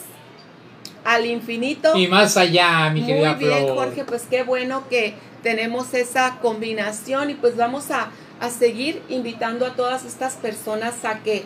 [1.05, 1.97] al infinito.
[1.97, 3.77] Y más allá, mi Muy querida bien, Flor.
[3.77, 9.67] Jorge, pues qué bueno que tenemos esa combinación y pues vamos a, a seguir invitando
[9.67, 11.45] a todas estas personas a que,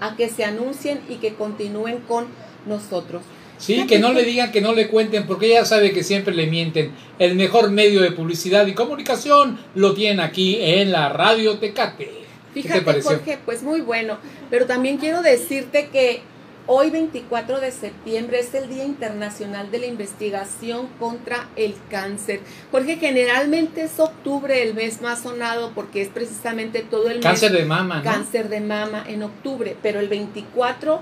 [0.00, 2.26] a que se anuncien y que continúen con
[2.66, 3.22] nosotros.
[3.58, 6.46] Sí, que no le digan, que no le cuenten, porque ella sabe que siempre le
[6.46, 6.92] mienten.
[7.18, 12.28] El mejor medio de publicidad y comunicación lo tienen aquí en la Radio Tecate.
[12.54, 13.02] ¿Qué te Fíjate?
[13.02, 14.18] Jorge, pues muy bueno.
[14.48, 16.22] Pero también quiero decirte que
[16.68, 22.40] hoy 24 de septiembre es el Día Internacional de la Investigación contra el Cáncer.
[22.70, 27.60] Jorge, generalmente es octubre el mes más sonado porque es precisamente todo el Cáncer mes
[27.60, 28.04] de mama, ¿no?
[28.04, 31.00] cáncer de mama en octubre, pero el 24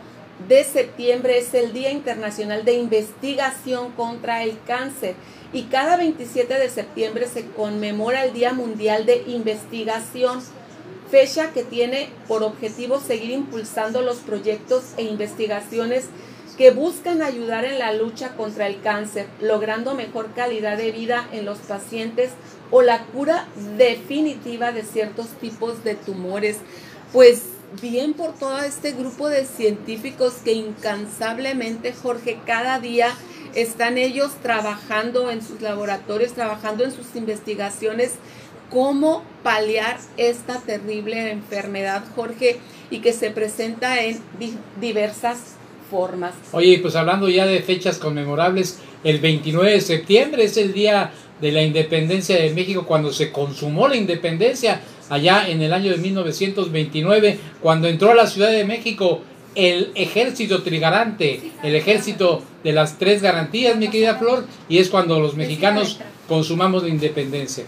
[0.48, 5.16] de septiembre es el Día Internacional de Investigación contra el Cáncer
[5.52, 10.40] y cada 27 de septiembre se conmemora el Día Mundial de Investigación,
[11.10, 16.06] fecha que tiene por objetivo seguir impulsando los proyectos e investigaciones
[16.56, 21.44] que buscan ayudar en la lucha contra el cáncer, logrando mejor calidad de vida en
[21.44, 22.30] los pacientes
[22.70, 26.58] o la cura definitiva de ciertos tipos de tumores.
[27.12, 27.42] Pues
[27.80, 33.14] bien por todo este grupo de científicos que incansablemente, Jorge, cada día
[33.54, 38.12] están ellos trabajando en sus laboratorios, trabajando en sus investigaciones,
[38.70, 42.58] cómo paliar esta terrible enfermedad, Jorge,
[42.90, 45.54] y que se presenta en di- diversas
[45.90, 46.34] formas.
[46.52, 51.52] Oye, pues hablando ya de fechas conmemorables, el 29 de septiembre es el día de
[51.52, 57.38] la independencia de México, cuando se consumó la independencia, allá en el año de 1929,
[57.60, 59.20] cuando entró a la Ciudad de México
[59.54, 65.18] el ejército trigarante, el ejército de las tres garantías, mi querida Flor, y es cuando
[65.20, 65.98] los mexicanos
[66.28, 67.64] consumamos la independencia.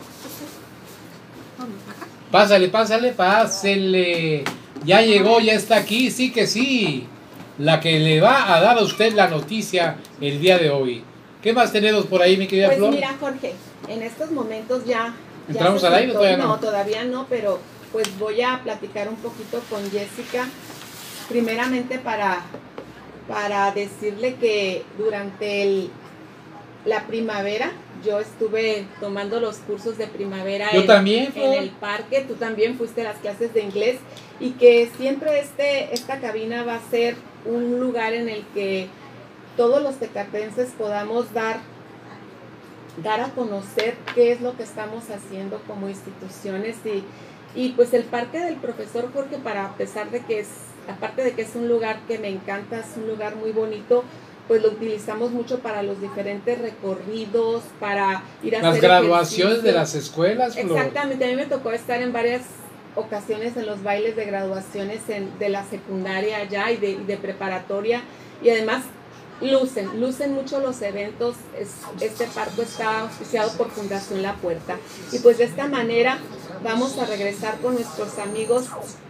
[2.30, 4.44] Pásale, pásale, pásele.
[4.84, 7.06] Ya llegó, ya está aquí, sí que sí.
[7.58, 11.02] La que le va a dar a usted la noticia el día de hoy.
[11.42, 12.90] ¿Qué más tenemos por ahí, mi querida Pues Flor?
[12.90, 13.54] mira, Jorge,
[13.88, 15.14] en estos momentos ya...
[15.48, 16.46] ya ¿Entramos se al aire todavía no?
[16.48, 17.58] No, todavía no, pero
[17.92, 20.46] pues voy a platicar un poquito con Jessica,
[21.28, 22.42] primeramente para,
[23.26, 25.90] para decirle que durante el,
[26.84, 27.72] la primavera
[28.04, 32.76] yo estuve tomando los cursos de primavera Yo en, también, en el parque, tú también
[32.76, 33.98] fuiste a las clases de inglés
[34.40, 38.88] y que siempre este, esta cabina va a ser un lugar en el que
[39.56, 41.61] todos los tecatenses podamos dar
[43.02, 47.04] dar a conocer qué es lo que estamos haciendo como instituciones y,
[47.54, 50.48] y pues el parque del profesor Jorge para a pesar de que es
[50.88, 54.04] aparte de que es un lugar que me encanta es un lugar muy bonito
[54.48, 59.72] pues lo utilizamos mucho para los diferentes recorridos para ir a Las hacer graduaciones de
[59.72, 60.66] las escuelas, Flor.
[60.78, 62.42] Exactamente, a mí me tocó estar en varias
[62.96, 67.16] ocasiones en los bailes de graduaciones en- de la secundaria allá y de, y de
[67.18, 68.02] preparatoria
[68.42, 68.82] y además
[69.40, 71.37] lucen, lucen mucho los eventos.
[71.56, 74.76] Es- este parque está auspiciado por Fundación La Puerta
[75.12, 76.18] y pues de esta manera
[76.64, 78.64] vamos a regresar con nuestros amigos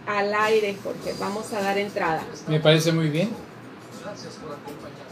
[0.07, 1.14] al aire, Jorge.
[1.18, 2.22] Vamos a dar entrada.
[2.48, 3.31] Me parece muy bien.
[4.05, 5.08] Gracias por acompañarnos.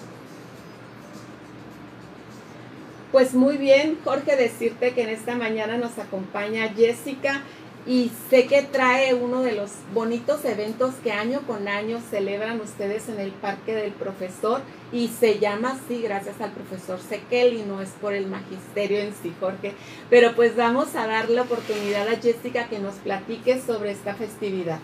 [3.12, 7.42] Pues muy bien, Jorge, decirte que en esta mañana nos acompaña Jessica
[7.87, 13.09] y sé que trae uno de los bonitos eventos que año con año celebran ustedes
[13.09, 17.81] en el Parque del Profesor y se llama así gracias al profesor Sequel y no
[17.81, 19.75] es por el magisterio en sí, Jorge.
[20.11, 24.81] Pero pues vamos a dar la oportunidad a Jessica que nos platique sobre esta festividad.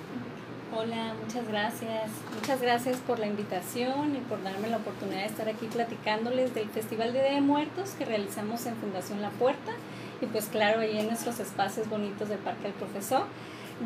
[0.75, 2.11] Hola, muchas gracias.
[2.35, 6.71] Muchas gracias por la invitación y por darme la oportunidad de estar aquí platicándoles del
[6.71, 9.73] Festival de Día de Muertos que realizamos en Fundación La Puerta
[10.23, 13.25] y pues claro, ahí en nuestros espacios bonitos del Parque del Profesor.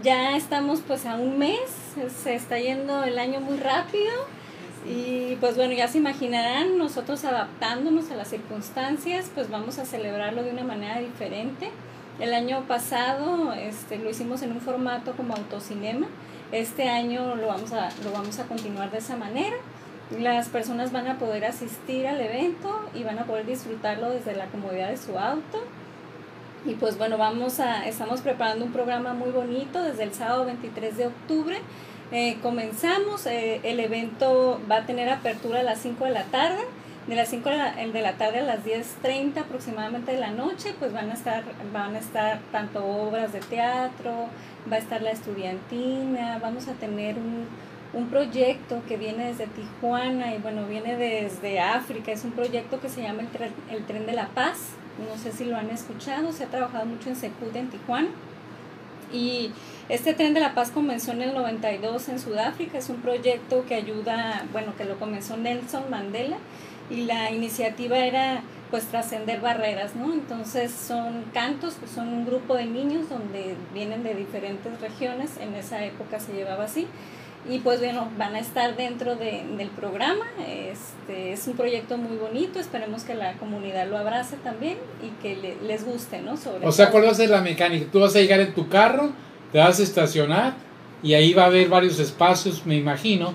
[0.05, 1.59] Ya estamos pues a un mes,
[2.23, 4.13] se está yendo el año muy rápido
[4.89, 10.45] y pues bueno, ya se imaginarán, nosotros adaptándonos a las circunstancias, pues vamos a celebrarlo
[10.45, 11.69] de una manera diferente.
[12.21, 16.07] El año pasado este, lo hicimos en un formato como autocinema
[16.53, 19.57] este año lo vamos a, lo vamos a continuar de esa manera.
[20.19, 24.47] Las personas van a poder asistir al evento y van a poder disfrutarlo desde la
[24.47, 25.65] comodidad de su auto.
[26.65, 30.97] Y pues bueno, vamos a, estamos preparando un programa muy bonito desde el sábado 23
[30.97, 31.59] de octubre.
[32.13, 36.63] Eh, comenzamos, eh, el evento va a tener apertura a las 5 de la tarde.
[37.07, 40.75] De las 5 de la, de la tarde a las 10.30 aproximadamente de la noche,
[40.77, 44.27] pues van a estar, van a estar tanto obras de teatro,
[44.71, 47.47] va a estar la estudiantina, vamos a tener un,
[47.93, 52.89] un proyecto que viene desde Tijuana y bueno, viene desde África, es un proyecto que
[52.89, 54.71] se llama el tren, el tren de la Paz,
[55.09, 58.09] no sé si lo han escuchado, se ha trabajado mucho en Secut en Tijuana.
[59.13, 59.53] Y
[59.89, 63.77] este tren de la paz comenzó en el 92 en Sudáfrica, es un proyecto que
[63.77, 66.39] ayuda, bueno, que lo comenzó Nelson Mandela
[66.91, 70.13] y la iniciativa era pues trascender barreras, ¿no?
[70.13, 75.55] Entonces son cantos, pues son un grupo de niños donde vienen de diferentes regiones, en
[75.55, 76.87] esa época se llevaba así,
[77.49, 82.17] y pues bueno, van a estar dentro de, del programa, este, es un proyecto muy
[82.17, 86.37] bonito, esperemos que la comunidad lo abrace también y que le, les guste, ¿no?
[86.37, 87.87] Sobre o sea, ¿cuál va a ser la mecánica?
[87.93, 89.11] Tú vas a llegar en tu carro,
[89.53, 90.55] te vas a estacionar
[91.05, 93.33] y ahí va a haber varios espacios, me imagino,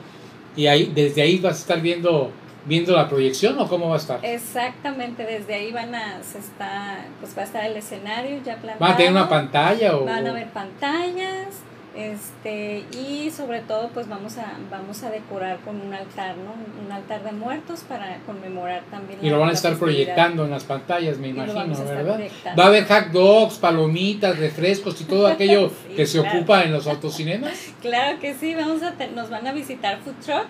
[0.58, 2.34] y ahí desde ahí vas a estar viendo
[2.66, 4.20] viendo la proyección o cómo va a estar?
[4.24, 8.80] Exactamente, desde ahí van a, se está, pues va a estar el escenario ya plantado.
[8.80, 10.06] ¿Van a tener una pantalla o...?
[10.06, 15.82] Van a haber pantallas, este, y sobre todo pues vamos a, vamos a decorar con
[15.82, 16.54] un altar, ¿no?
[16.86, 19.20] Un altar de muertos para conmemorar también.
[19.22, 22.22] Y lo van a estar proyectando en las pantallas, me imagino, ¿verdad?
[22.58, 26.88] Va a haber hack dogs, palomitas, refrescos y todo aquello que se ocupa en los
[26.88, 27.52] autocinemas.
[27.82, 30.46] Claro que sí, vamos a nos van a visitar food truck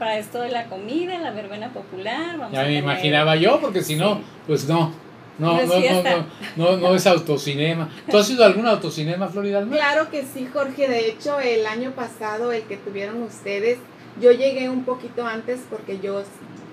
[0.00, 2.38] para esto de la comida, la verbena popular.
[2.38, 4.92] Vamos ya me imaginaba yo, porque si no, pues no.
[5.38, 7.88] No, no, no, no, no, no, es autocinema.
[8.10, 9.64] ¿Tú has ido a algún autocinema, Florida?
[9.70, 10.86] Claro que sí, Jorge.
[10.86, 13.78] De hecho, el año pasado, el que tuvieron ustedes,
[14.20, 16.22] yo llegué un poquito antes porque yo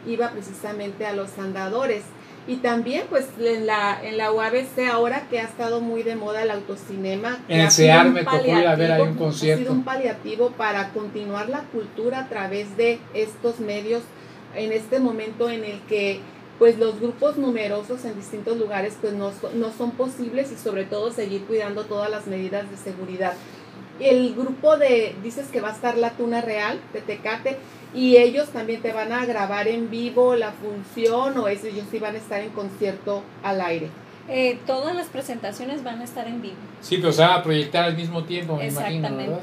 [0.06, 2.04] iba precisamente a los andadores.
[2.48, 6.44] Y también, pues, en la, en la UABC, ahora que ha estado muy de moda
[6.44, 7.40] el autocinema.
[7.50, 9.62] En el CEAR me tocó ir a ver ahí un concierto.
[9.62, 14.02] Ha sido un paliativo para continuar la cultura a través de estos medios
[14.56, 16.22] en este momento en el que
[16.60, 21.12] pues los grupos numerosos en distintos lugares pues no, no son posibles y sobre todo
[21.12, 23.34] seguir cuidando todas las medidas de seguridad.
[24.00, 27.58] El grupo de, dices que va a estar la Tuna Real de Tecate,
[27.94, 32.16] y ellos también te van a grabar en vivo la función o ellos sí van
[32.16, 33.90] a estar en concierto al aire.
[34.30, 36.58] Eh, todas las presentaciones van a estar en vivo.
[36.82, 39.40] Sí, pero se van a proyectar al mismo tiempo, me imagino, ¿verdad?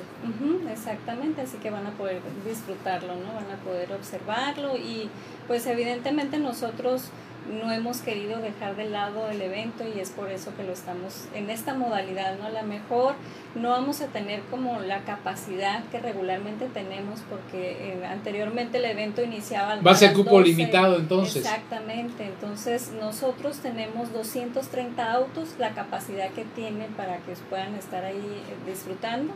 [0.70, 3.32] exactamente, así que van a poder disfrutarlo, ¿no?
[3.34, 5.08] Van a poder observarlo y
[5.46, 7.04] pues evidentemente nosotros
[7.50, 11.26] no hemos querido dejar de lado el evento y es por eso que lo estamos
[11.34, 12.46] en esta modalidad, ¿no?
[12.46, 13.14] A lo mejor
[13.54, 19.22] no vamos a tener como la capacidad que regularmente tenemos porque eh, anteriormente el evento
[19.22, 21.44] iniciaba Va a ser cupo limitado entonces.
[21.44, 28.16] Exactamente, entonces nosotros tenemos 230 autos, la capacidad que tienen para que puedan estar ahí
[28.16, 29.34] eh, disfrutando.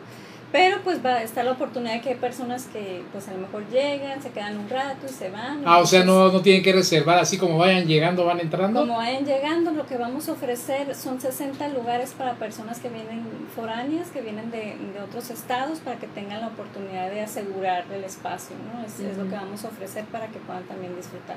[0.51, 3.69] Pero pues va, está la oportunidad de que hay personas que pues a lo mejor
[3.71, 5.63] llegan, se quedan un rato y se van.
[5.67, 8.81] Ah, o sea, no, no tienen que reservar, así como vayan llegando, van entrando.
[8.81, 13.25] Como vayan llegando, lo que vamos a ofrecer son 60 lugares para personas que vienen
[13.55, 18.05] foráneas, que vienen de, de otros estados, para que tengan la oportunidad de asegurar el
[18.05, 18.87] espacio, ¿no?
[18.87, 21.37] Es, es lo que vamos a ofrecer para que puedan también disfrutar.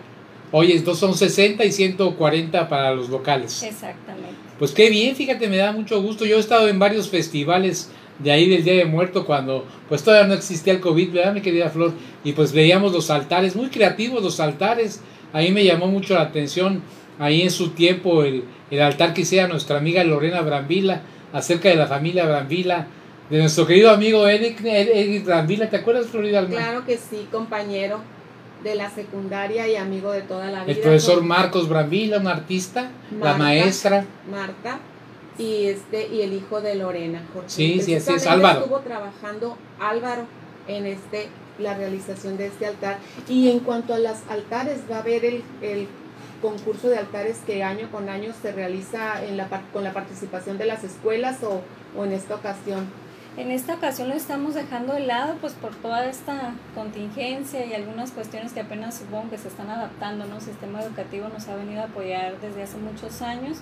[0.54, 3.64] Oye, estos son 60 y 140 para los locales.
[3.64, 4.36] Exactamente.
[4.60, 6.26] Pues qué bien, fíjate, me da mucho gusto.
[6.26, 7.90] Yo he estado en varios festivales
[8.24, 11.42] de ahí del Día de Muerto cuando pues todavía no existía el COVID, ¿verdad mi
[11.42, 11.94] querida Flor?
[12.24, 15.02] Y pues veíamos los altares, muy creativos los altares,
[15.34, 16.82] ahí me llamó mucho la atención,
[17.20, 21.02] ahí en su tiempo el, el altar que hiciera nuestra amiga Lorena Brambila,
[21.34, 22.88] acerca de la familia Brambila,
[23.30, 26.46] de nuestro querido amigo Eric, Eric Brambila, ¿te acuerdas Florida?
[26.46, 28.02] Claro que sí, compañero.
[28.64, 30.74] de la secundaria y amigo de toda la vida.
[30.76, 31.24] El profesor.
[31.24, 34.06] Marcos Brambila, un artista, la maestra.
[34.30, 34.80] Marta
[35.42, 37.22] y este y el hijo de Lorena.
[37.34, 37.50] Jorge.
[37.50, 38.60] Sí, sí, así es, Álvaro.
[38.60, 40.24] Estuvo trabajando Álvaro
[40.68, 41.28] en este
[41.60, 45.44] la realización de este altar y en cuanto a los altares va a haber el,
[45.62, 45.88] el
[46.42, 50.58] concurso de altares que año con año se realiza en la, par- con la participación
[50.58, 51.62] de las escuelas o,
[52.00, 52.86] o en esta ocasión.
[53.38, 58.12] En esta ocasión lo estamos dejando de lado pues por toda esta contingencia y algunas
[58.12, 60.36] cuestiones que apenas supongo que se están adaptando, ¿no?
[60.36, 63.60] El sistema educativo nos ha venido a apoyar desde hace muchos años,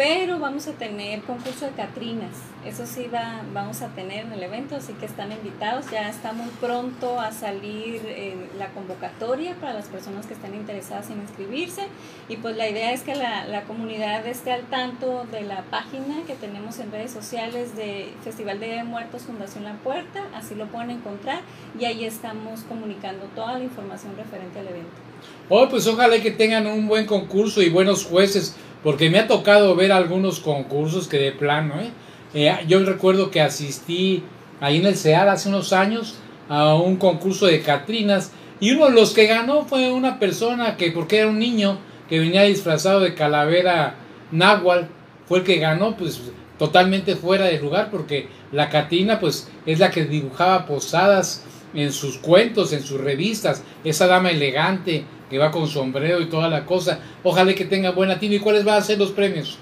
[0.00, 2.32] pero vamos a tener concurso de Catrinas,
[2.64, 6.32] eso sí va, vamos a tener en el evento, así que están invitados, ya está
[6.32, 11.82] muy pronto a salir eh, la convocatoria para las personas que están interesadas en inscribirse.
[12.30, 16.22] Y pues la idea es que la, la comunidad esté al tanto de la página
[16.26, 20.92] que tenemos en redes sociales de Festival de Muertos Fundación La Puerta, así lo pueden
[20.92, 21.42] encontrar
[21.78, 25.10] y ahí estamos comunicando toda la información referente al evento.
[25.50, 29.74] Oh, pues ojalá que tengan un buen concurso y buenos jueces, porque me ha tocado
[29.74, 31.90] ver algunos concursos que de plano, ¿eh?
[32.32, 34.22] Eh, yo recuerdo que asistí
[34.60, 36.14] ahí en el CEAR hace unos años
[36.48, 40.92] a un concurso de Catrinas y uno de los que ganó fue una persona que,
[40.92, 41.78] porque era un niño
[42.08, 43.96] que venía disfrazado de calavera
[44.30, 44.86] náhuatl,
[45.26, 46.20] fue el que ganó, pues
[46.58, 52.18] totalmente fuera de lugar, porque la Catrina, pues es la que dibujaba posadas en sus
[52.18, 56.98] cuentos, en sus revistas, esa dama elegante que va con sombrero y toda la cosa.
[57.22, 58.34] Ojalá que tenga buena tino.
[58.34, 59.56] ¿Y cuáles van a ser los premios?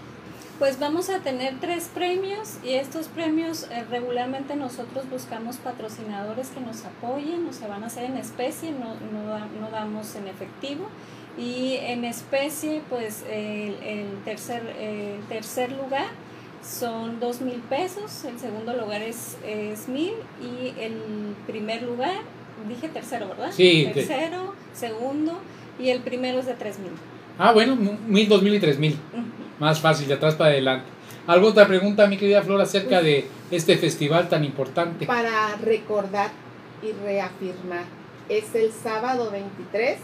[0.58, 6.58] Pues vamos a tener tres premios y estos premios eh, regularmente nosotros buscamos patrocinadores que
[6.58, 10.88] nos apoyen, o sea, van a ser en especie, no, no, no damos en efectivo.
[11.38, 16.06] Y en especie, pues el, el tercer, el tercer lugar
[16.68, 22.16] son dos mil pesos, el segundo lugar es, es mil y el primer lugar,
[22.68, 23.52] dije tercero, ¿verdad?
[23.52, 25.38] Sí, te- Tercero, segundo
[25.79, 26.93] y el primero es de tres mil.
[27.39, 28.99] Ah, bueno, mil, dos mil y tres mil.
[29.59, 30.87] Más fácil, de atrás para adelante.
[31.26, 35.07] ¿Alguna otra pregunta, mi querida Flor, acerca de este festival tan importante?
[35.07, 36.31] Para recordar
[36.83, 37.85] y reafirmar,
[38.29, 39.99] es el sábado 23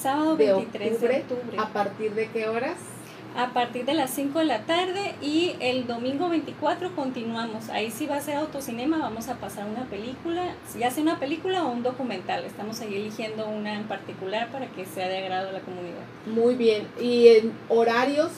[0.00, 1.58] Sábado de 23 octubre, de octubre.
[1.58, 2.76] ¿A partir de qué horas?
[3.36, 7.68] A partir de las 5 de la tarde y el domingo 24 continuamos.
[7.68, 11.64] Ahí sí va a ser autocinema, vamos a pasar una película, ya sea una película
[11.64, 12.44] o un documental.
[12.44, 16.04] Estamos ahí eligiendo una en particular para que sea de agrado a la comunidad.
[16.26, 16.86] Muy bien.
[17.00, 18.30] ¿Y en horarios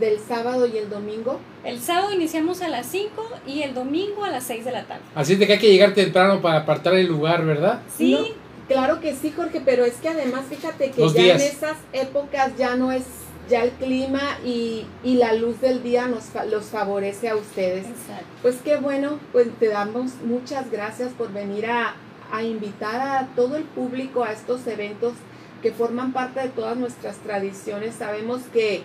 [0.00, 1.38] del sábado y el domingo?
[1.64, 3.10] El sábado iniciamos a las 5
[3.46, 5.02] y el domingo a las 6 de la tarde.
[5.14, 7.80] Así de que hay que llegar temprano para apartar el lugar, ¿verdad?
[7.96, 8.24] Sí, No,
[8.66, 11.42] claro que sí, Jorge, pero es que además fíjate que Los ya días.
[11.42, 13.04] en esas épocas ya no es
[13.48, 17.86] ya el clima y, y la luz del día nos los favorece a ustedes.
[17.86, 18.24] exacto.
[18.40, 21.94] Pues qué bueno, pues te damos muchas gracias por venir a,
[22.30, 25.14] a invitar a todo el público a estos eventos
[25.60, 27.94] que forman parte de todas nuestras tradiciones.
[27.94, 28.82] Sabemos que,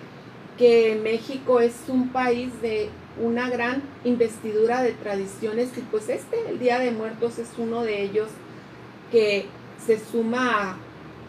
[0.58, 2.90] que México es un país de
[3.20, 8.04] una gran investidura de tradiciones y pues este, el Día de Muertos, es uno de
[8.04, 8.30] ellos
[9.12, 9.48] que
[9.84, 10.78] se suma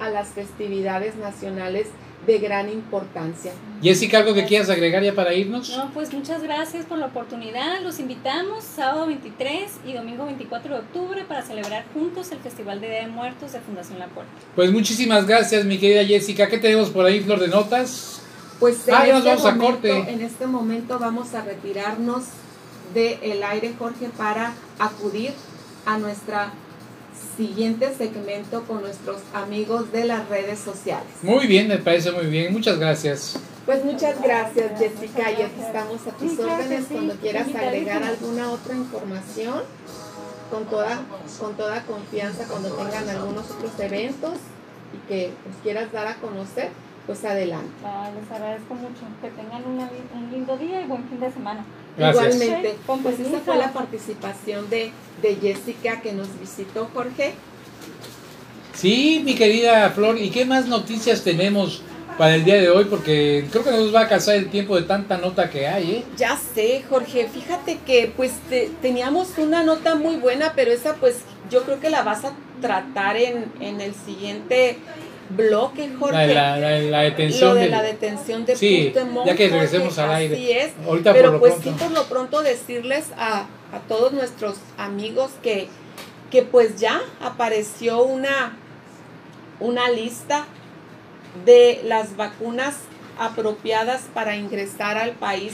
[0.01, 1.89] a, a las festividades nacionales
[2.29, 3.53] de gran importancia.
[3.83, 5.71] Jessica, ¿algo que quieras agregar ya para irnos?
[5.77, 7.81] No, pues muchas gracias por la oportunidad.
[7.81, 12.89] Los invitamos sábado 23 y domingo 24 de octubre para celebrar juntos el Festival de
[12.91, 14.31] Día de Muertos de Fundación La Puerta.
[14.55, 16.49] Pues muchísimas gracias, mi querida Jessica.
[16.49, 18.21] ¿Qué tenemos por ahí, Flor de Notas?
[18.61, 20.13] Pues en, Ah, ya nos este vamos a momento, corte.
[20.13, 22.25] en este momento vamos a retirarnos
[22.93, 25.33] del aire, Jorge, para acudir
[25.87, 26.53] a nuestra
[27.37, 31.09] siguiente segmento con nuestros amigos de las redes sociales.
[31.23, 32.53] Muy bien, me parece muy bien.
[32.53, 33.39] Muchas gracias.
[33.67, 38.75] Pues muchas gracias, Jessica, y aquí estamos a tus órdenes cuando quieras agregar alguna otra
[38.75, 39.63] información.
[40.51, 41.03] Con toda,
[41.39, 44.39] con toda confianza, cuando tengan algunos otros eventos
[44.95, 46.71] y que nos quieras dar a conocer,
[47.07, 47.69] pues adelante.
[47.85, 49.03] Ah, les agradezco mucho.
[49.21, 51.67] Que tengan un lindo día y buen fin de semana.
[51.99, 52.35] Gracias.
[52.37, 54.93] Igualmente, pues esa fue la participación de,
[55.23, 57.33] de Jessica que nos visitó, Jorge.
[58.75, 61.83] Sí, mi querida Flor, ¿y qué más noticias tenemos
[62.17, 62.85] para el día de hoy?
[62.85, 66.05] Porque creo que nos va a casar el tiempo de tanta nota que hay, ¿eh?
[66.17, 71.17] Ya sé, Jorge, fíjate que pues te- teníamos una nota muy buena, pero esa pues
[71.51, 74.79] yo creo que la vas a tratar en, en el siguiente
[75.31, 76.15] bloque, Jorge.
[76.15, 79.49] La, de la, la- la detención Lo de la detención de Sí, ya que Jorge,
[79.51, 80.35] regresemos al aire.
[80.35, 80.71] Así es.
[80.87, 81.71] Ahorita Pero por lo pues pronto.
[81.71, 83.41] sí, por lo pronto decirles a,
[83.73, 85.69] a todos nuestros amigos que,
[86.31, 88.57] que pues ya apareció una,
[89.61, 90.47] una lista
[91.45, 92.77] de las vacunas
[93.19, 95.53] apropiadas para ingresar al país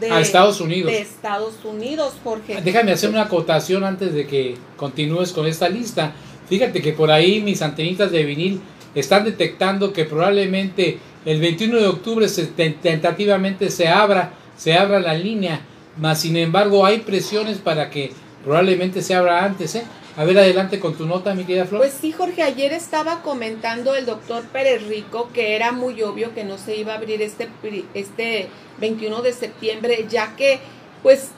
[0.00, 0.90] de a Estados Unidos.
[0.90, 2.60] de Estados Unidos, Jorge.
[2.62, 6.12] Déjame hacer una acotación antes de que continúes con esta lista.
[6.48, 8.60] Fíjate que por ahí mis antenitas de vinil
[8.94, 15.14] están detectando que probablemente el 21 de octubre se, tentativamente se abra, se abra la
[15.14, 15.60] línea,
[15.96, 18.12] mas sin embargo hay presiones para que
[18.44, 19.84] probablemente se abra antes, ¿eh?
[20.14, 21.80] A ver, adelante con tu nota, mi querida Flor.
[21.80, 26.44] Pues sí, Jorge, ayer estaba comentando el doctor Pérez Rico que era muy obvio que
[26.44, 27.48] no se iba a abrir este,
[27.94, 30.58] este 21 de septiembre, ya que
[31.02, 31.30] pues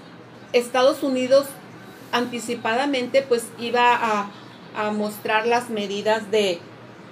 [0.52, 1.46] Estados Unidos
[2.10, 4.30] anticipadamente pues iba a,
[4.76, 6.58] a mostrar las medidas de,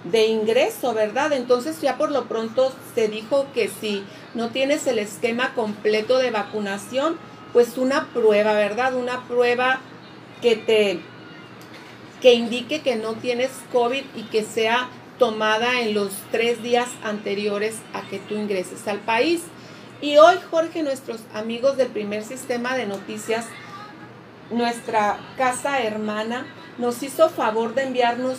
[0.05, 1.33] de ingreso, ¿verdad?
[1.33, 6.31] Entonces ya por lo pronto se dijo que si no tienes el esquema completo de
[6.31, 7.17] vacunación,
[7.53, 8.95] pues una prueba, ¿verdad?
[8.95, 9.81] Una prueba
[10.41, 11.01] que te
[12.21, 14.89] que indique que no tienes COVID y que sea
[15.19, 19.43] tomada en los tres días anteriores a que tú ingreses al país.
[20.01, 23.47] Y hoy, Jorge, nuestros amigos del primer sistema de noticias,
[24.51, 26.47] nuestra casa hermana,
[26.79, 28.39] nos hizo favor de enviarnos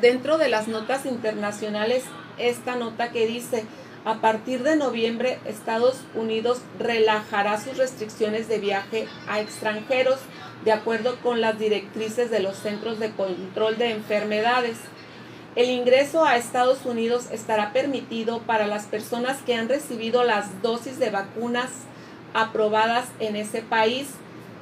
[0.00, 2.04] dentro de las notas internacionales
[2.38, 3.64] esta nota que dice,
[4.04, 10.18] a partir de noviembre Estados Unidos relajará sus restricciones de viaje a extranjeros
[10.64, 14.78] de acuerdo con las directrices de los Centros de Control de Enfermedades.
[15.56, 20.98] El ingreso a Estados Unidos estará permitido para las personas que han recibido las dosis
[20.98, 21.70] de vacunas
[22.34, 24.08] aprobadas en ese país,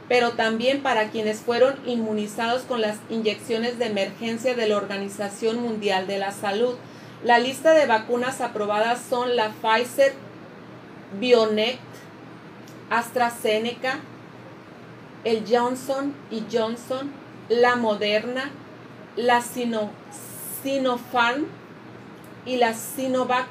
[0.09, 6.07] pero también para quienes fueron inmunizados con las inyecciones de emergencia de la Organización Mundial
[6.07, 6.75] de la Salud.
[7.25, 10.13] La lista de vacunas aprobadas son la Pfizer,
[11.19, 11.79] BioNTech,
[12.91, 14.01] AstraZeneca,
[15.25, 17.13] el Johnson y Johnson,
[17.49, 18.51] la Moderna,
[19.17, 19.91] la Sino,
[20.63, 21.47] Sinopharm
[22.45, 23.47] y la Sinovac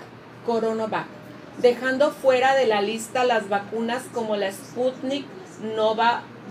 [0.45, 1.05] Coronavac,
[1.61, 5.25] dejando fuera de la lista las vacunas como la Sputnik,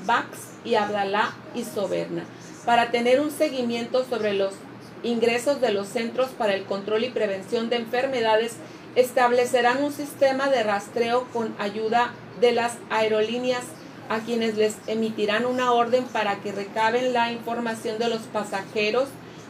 [0.00, 2.24] Novavax y Abdala y Soberna,
[2.64, 4.54] para tener un seguimiento sobre los
[5.02, 8.56] ingresos de los Centros para el Control y Prevención de Enfermedades
[8.96, 13.64] establecerán un sistema de rastreo con ayuda de las aerolíneas
[14.08, 19.08] a quienes les emitirán una orden para que recaben la información de los pasajeros.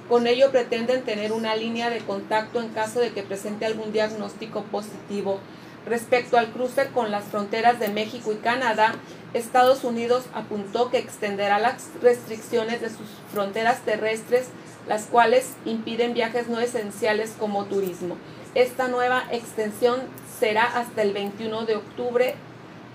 [0.08, 4.64] Con ello pretenden tener una línea de contacto en caso de que presente algún diagnóstico
[4.64, 5.40] positivo.
[5.86, 8.94] Respecto al cruce con las fronteras de México y Canadá,
[9.32, 14.48] Estados Unidos apuntó que extenderá las restricciones de sus fronteras terrestres,
[14.88, 18.16] las cuales impiden viajes no esenciales como turismo.
[18.54, 20.00] Esta nueva extensión
[20.38, 22.34] será hasta el 21 de octubre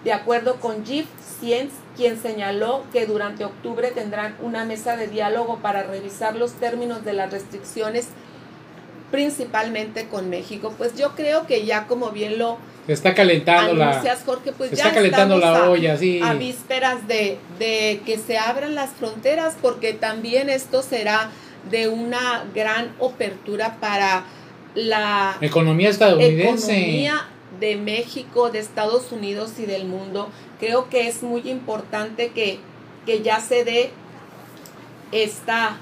[0.06, 1.08] de acuerdo con Jeff
[1.40, 7.04] Sienz, quien señaló que durante octubre tendrán una mesa de diálogo para revisar los términos
[7.04, 8.10] de las restricciones,
[9.10, 10.76] principalmente con México.
[10.78, 15.38] Pues yo creo que ya como bien lo está calentando la Jorge, pues está calentando
[15.38, 16.22] la olla, sí.
[16.24, 21.32] a vísperas de, de que se abran las fronteras, porque también esto será
[21.70, 24.24] de una gran apertura para
[24.76, 26.78] la economía estadounidense.
[26.78, 27.28] Economía
[27.60, 30.30] de México, de Estados Unidos y del mundo.
[30.60, 32.60] Creo que es muy importante que,
[33.06, 33.92] que ya se dé
[35.12, 35.78] esta,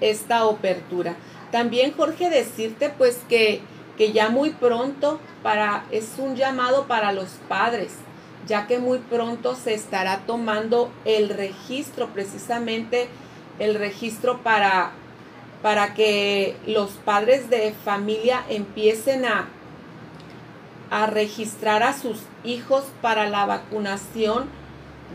[0.00, 1.16] esta apertura.
[1.50, 3.60] También, Jorge, decirte pues que,
[3.96, 7.94] que ya muy pronto para, es un llamado para los padres,
[8.46, 13.08] ya que muy pronto se estará tomando el registro, precisamente
[13.58, 14.92] el registro para,
[15.62, 19.48] para que los padres de familia empiecen a,
[20.90, 24.61] a registrar a sus hijos para la vacunación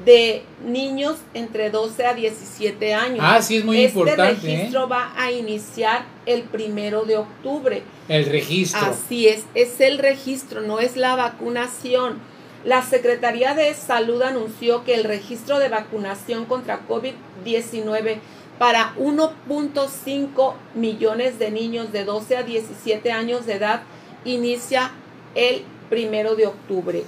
[0.06, 3.20] de niños entre 12 a 17 años.
[3.22, 4.34] Ah, sí, es muy este importante.
[4.34, 7.84] Este registro va a iniciar el primero de octubre.
[8.08, 8.80] El registro.
[8.82, 12.20] Así es, es el registro, no es la vacunación.
[12.64, 18.18] La Secretaría de Salud anunció que el registro de vacunación contra COVID-19
[18.60, 23.84] para 1.5 millones de niños de 12 a 17 años de edad
[24.26, 24.92] inicia
[25.36, 27.04] el primero de octubre.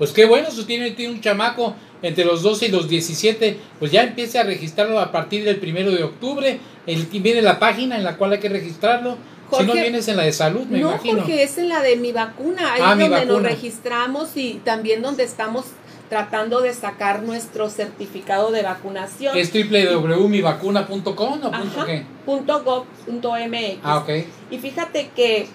[0.00, 3.92] Pues qué bueno, si tiene, tiene un chamaco entre los 12 y los 17, pues
[3.92, 6.58] ya empiece a registrarlo a partir del primero de octubre.
[6.86, 9.18] El, viene la página en la cual hay que registrarlo.
[9.54, 11.18] si no vienes en la de salud, me no, imagino.
[11.18, 13.48] No, porque es en la de mi vacuna, ahí Ah, donde nos vacuna.
[13.50, 15.66] registramos y también donde estamos
[16.08, 19.36] tratando de sacar nuestro certificado de vacunación.
[19.36, 22.06] Es www.mivacuna.com o punto qué?
[22.24, 23.78] punto MX.
[23.82, 24.08] Ah, ok.
[24.50, 25.46] Y fíjate que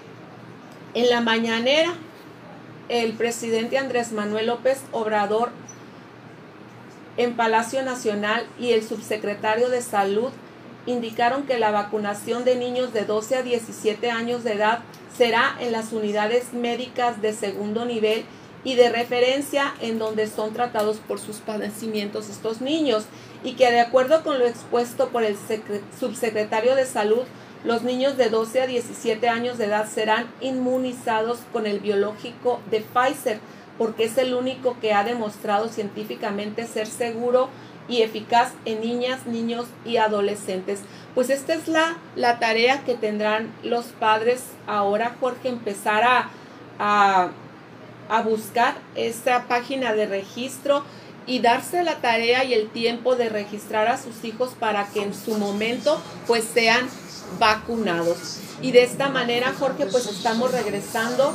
[0.94, 1.96] en la mañanera
[2.90, 5.50] el presidente Andrés Manuel López Obrador
[7.18, 10.30] en Palacio Nacional y el subsecretario de Salud
[10.86, 14.80] indicaron que la vacunación de niños de 12 a 17 años de edad
[15.18, 18.26] será en las unidades médicas de segundo nivel
[18.64, 23.06] y de referencia en donde son tratados por sus padecimientos estos niños
[23.44, 27.24] y que de acuerdo con lo expuesto por el secre- subsecretario de Salud
[27.66, 32.82] Los niños de 12 a 17 años de edad serán inmunizados con el biológico de
[32.82, 33.40] Pfizer
[33.80, 37.50] porque es el único que ha demostrado científicamente ser seguro
[37.88, 40.82] y eficaz en niñas, niños y adolescentes.
[41.16, 46.30] Pues esta es la, la tarea que tendrán los padres ahora, Jorge, empezar a,
[46.78, 47.30] a,
[48.10, 50.84] a buscar esta página de registro
[51.28, 55.16] y darse la tarea y el tiempo de registrar a sus hijos para que en
[55.16, 56.88] su momento pues sean
[57.40, 58.40] vacunados.
[58.62, 61.34] Y de esta manera, Jorge, pues estamos regresando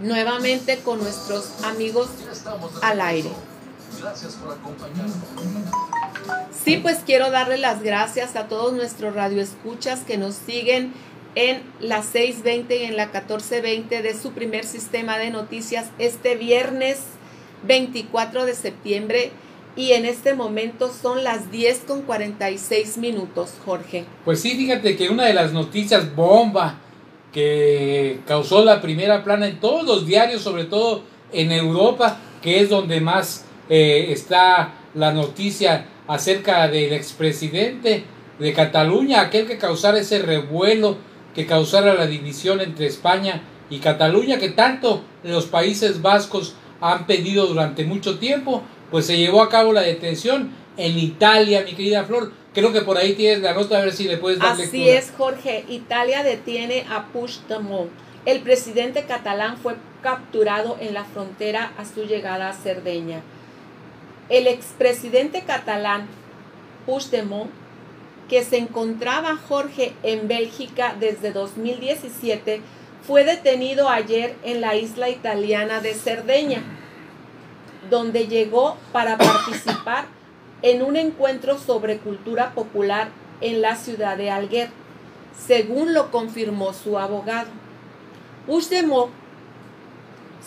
[0.00, 2.08] nuevamente con nuestros amigos
[2.82, 3.30] al aire.
[4.00, 5.16] Gracias por acompañarnos.
[6.64, 10.92] Sí, pues quiero darle las gracias a todos nuestros radioescuchas que nos siguen
[11.34, 16.98] en la 620 y en la 1420 de su primer sistema de noticias este viernes
[17.66, 19.32] 24 de septiembre
[19.76, 24.06] y en este momento son las 10 con 46 minutos, Jorge.
[24.24, 26.78] Pues sí, fíjate que una de las noticias bomba
[27.32, 31.02] que causó la primera plana en todos los diarios, sobre todo
[31.32, 38.04] en Europa, que es donde más eh, está la noticia acerca del expresidente
[38.38, 40.96] de Cataluña, aquel que causara ese revuelo,
[41.34, 47.46] que causara la división entre España y Cataluña, que tanto los Países Vascos han pedido
[47.46, 52.32] durante mucho tiempo, pues se llevó a cabo la detención en Italia, mi querida Flor.
[52.54, 54.98] Creo que por ahí tienes la nota, a ver si le puedes dar Así lectura.
[54.98, 55.64] es, Jorge.
[55.68, 57.90] Italia detiene a Puigdemont.
[58.24, 63.20] El presidente catalán fue capturado en la frontera a su llegada a Cerdeña.
[64.28, 66.06] El expresidente catalán
[66.86, 67.50] Puigdemont,
[68.28, 72.60] que se encontraba Jorge en Bélgica desde 2017,
[73.06, 76.64] fue detenido ayer en la isla italiana de Cerdeña,
[77.90, 80.06] donde llegó para participar
[80.62, 83.08] en un encuentro sobre cultura popular
[83.40, 84.70] en la ciudad de Alguer,
[85.46, 87.48] según lo confirmó su abogado.
[88.46, 89.10] Puigdemont,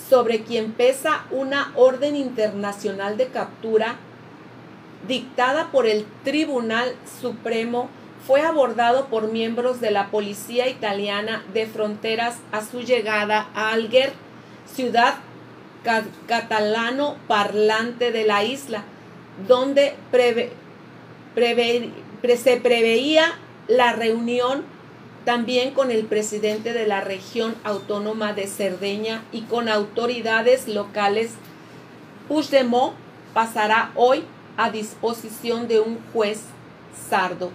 [0.09, 3.97] sobre quien pesa una orden internacional de captura
[5.07, 7.89] dictada por el Tribunal Supremo,
[8.25, 14.13] fue abordado por miembros de la policía italiana de fronteras a su llegada a Alguer,
[14.73, 15.15] ciudad
[15.83, 18.83] catalano parlante de la isla,
[19.47, 19.95] donde
[21.35, 23.25] se preveía
[23.67, 24.63] la reunión
[25.25, 31.31] también con el presidente de la región autónoma de Cerdeña y con autoridades locales.
[32.27, 32.95] Puigdemont
[33.33, 34.23] pasará hoy
[34.57, 36.41] a disposición de un juez
[37.09, 37.51] sardo.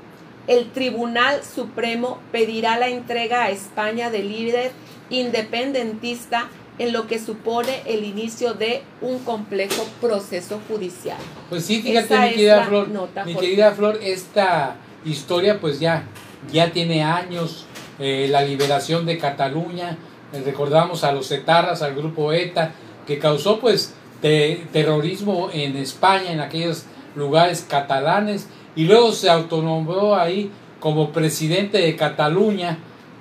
[0.46, 4.72] El Tribunal Supremo pedirá la entrega a España del líder
[5.10, 6.48] independentista
[6.78, 11.18] en lo que supone el inicio de un complejo proceso judicial.
[11.48, 16.04] Pues sí, fíjate, Esa mi querida Flor, nota, mi querida Flor, esta historia pues ya,
[16.52, 17.66] ya tiene años,
[18.00, 19.96] eh, la liberación de Cataluña,
[20.32, 22.72] eh, recordamos a los etarras, al grupo ETA,
[23.06, 30.16] que causó pues te- terrorismo en España, en aquellos lugares catalanes, y luego se autonombró
[30.16, 30.50] ahí
[30.80, 32.78] como presidente de Cataluña,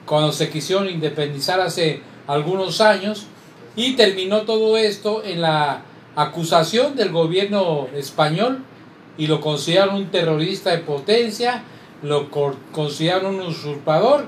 [0.07, 3.27] cuando se quisieron independizar hace algunos años,
[3.75, 5.81] y terminó todo esto en la
[6.15, 8.59] acusación del gobierno español
[9.17, 11.63] y lo consideraron un terrorista de potencia,
[12.01, 14.25] lo consideraron un usurpador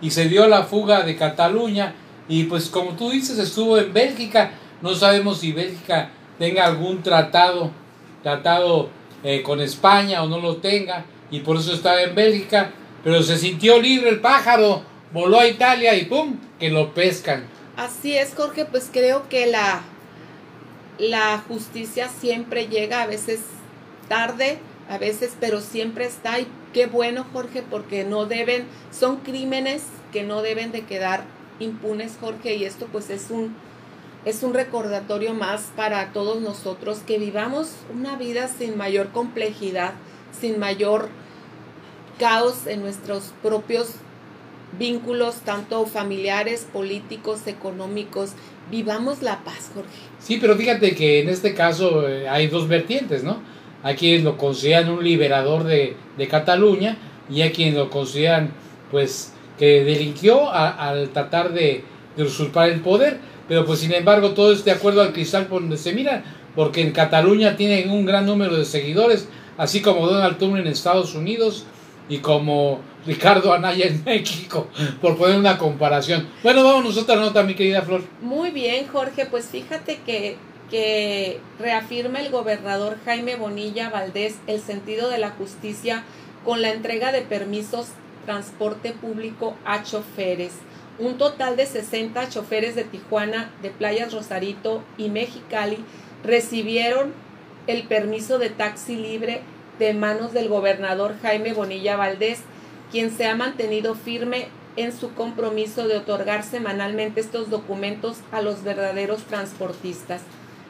[0.00, 1.94] y se dio la fuga de Cataluña
[2.28, 7.70] y pues como tú dices estuvo en Bélgica, no sabemos si Bélgica tenga algún tratado,
[8.22, 8.90] tratado
[9.22, 12.70] eh, con España o no lo tenga y por eso estaba en Bélgica,
[13.04, 14.82] pero se sintió libre el pájaro,
[15.12, 16.36] voló a Italia y ¡pum!
[16.58, 17.57] que lo pescan.
[17.78, 19.82] Así es, Jorge, pues creo que la,
[20.98, 23.38] la justicia siempre llega, a veces
[24.08, 24.58] tarde,
[24.90, 26.40] a veces, pero siempre está.
[26.40, 31.22] Y qué bueno, Jorge, porque no deben, son crímenes que no deben de quedar
[31.60, 33.54] impunes, Jorge, y esto pues es un,
[34.24, 39.92] es un recordatorio más para todos nosotros que vivamos una vida sin mayor complejidad,
[40.32, 41.10] sin mayor
[42.18, 43.92] caos en nuestros propios
[44.78, 48.32] vínculos, tanto familiares, políticos, económicos.
[48.70, 49.88] Vivamos la paz, Jorge.
[50.18, 53.38] Sí, pero fíjate que en este caso eh, hay dos vertientes, ¿no?
[53.82, 56.96] Hay quienes lo consideran un liberador de, de Cataluña
[57.30, 58.52] y hay quienes lo consideran,
[58.90, 61.84] pues, que delinquió a- al tratar de,
[62.18, 63.18] usurpar el poder.
[63.46, 66.24] Pero, pues, sin embargo, todo es de acuerdo al cristal por donde se mira,
[66.56, 71.14] porque en Cataluña tienen un gran número de seguidores, así como Donald Trump en Estados
[71.14, 71.64] Unidos
[72.08, 74.68] y como Ricardo Anaya en México,
[75.00, 76.28] por poner una comparación.
[76.42, 78.02] Bueno, vamos a otra nota, mi querida Flor.
[78.20, 79.26] Muy bien, Jorge.
[79.26, 80.36] Pues fíjate que,
[80.70, 86.04] que reafirma el gobernador Jaime Bonilla Valdés el sentido de la justicia
[86.44, 87.88] con la entrega de permisos
[88.28, 90.52] transporte público a choferes.
[90.98, 95.78] Un total de 60 choferes de Tijuana, de Playas Rosarito y Mexicali
[96.24, 97.14] recibieron
[97.66, 99.40] el permiso de taxi libre
[99.78, 102.40] de manos del gobernador Jaime Bonilla Valdés,
[102.90, 108.62] quien se ha mantenido firme en su compromiso de otorgar semanalmente estos documentos a los
[108.62, 110.22] verdaderos transportistas.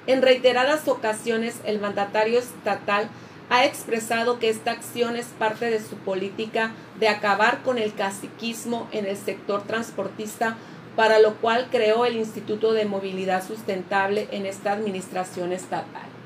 [0.07, 3.09] En reiteradas ocasiones, el mandatario estatal
[3.51, 8.89] ha expresado que esta acción es parte de su política de acabar con el caciquismo
[8.93, 10.57] en el sector transportista,
[10.97, 16.18] para lo cual creó el Instituto de Movilidad Sustentable en esta administración estatal.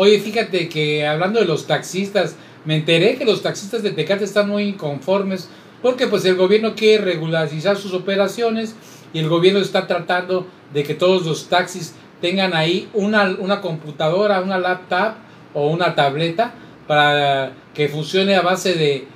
[0.00, 4.48] Oye, fíjate que hablando de los taxistas, me enteré que los taxistas de Tecate están
[4.48, 5.48] muy inconformes
[5.82, 8.76] porque pues el gobierno quiere regularizar sus operaciones
[9.12, 14.40] y el gobierno está tratando de que todos los taxis tengan ahí una, una computadora,
[14.40, 15.14] una laptop
[15.52, 16.54] o una tableta
[16.86, 19.08] para que funcione a base de,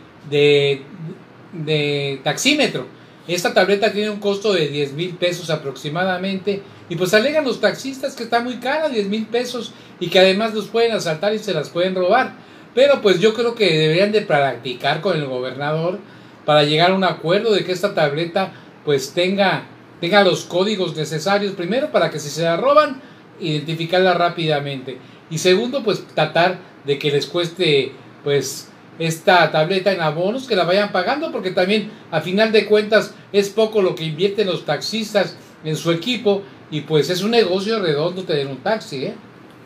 [1.52, 2.88] de, taxímetro.
[3.28, 8.16] Esta tableta tiene un costo de 10 mil pesos aproximadamente y pues alegan los taxistas
[8.16, 9.72] que está muy cara, 10 mil pesos
[10.02, 12.32] y que además los pueden asaltar y se las pueden robar.
[12.74, 16.00] Pero pues yo creo que deberían de practicar con el gobernador
[16.44, 18.52] para llegar a un acuerdo de que esta tableta
[18.84, 19.62] pues tenga,
[20.00, 23.00] tenga los códigos necesarios, primero para que si se la roban,
[23.38, 24.98] identificarla rápidamente.
[25.30, 27.92] Y segundo, pues tratar de que les cueste
[28.24, 33.14] pues esta tableta en abonos, que la vayan pagando, porque también a final de cuentas
[33.32, 36.42] es poco lo que invierten los taxistas en su equipo
[36.72, 39.14] y pues es un negocio redondo tener un taxi, ¿eh?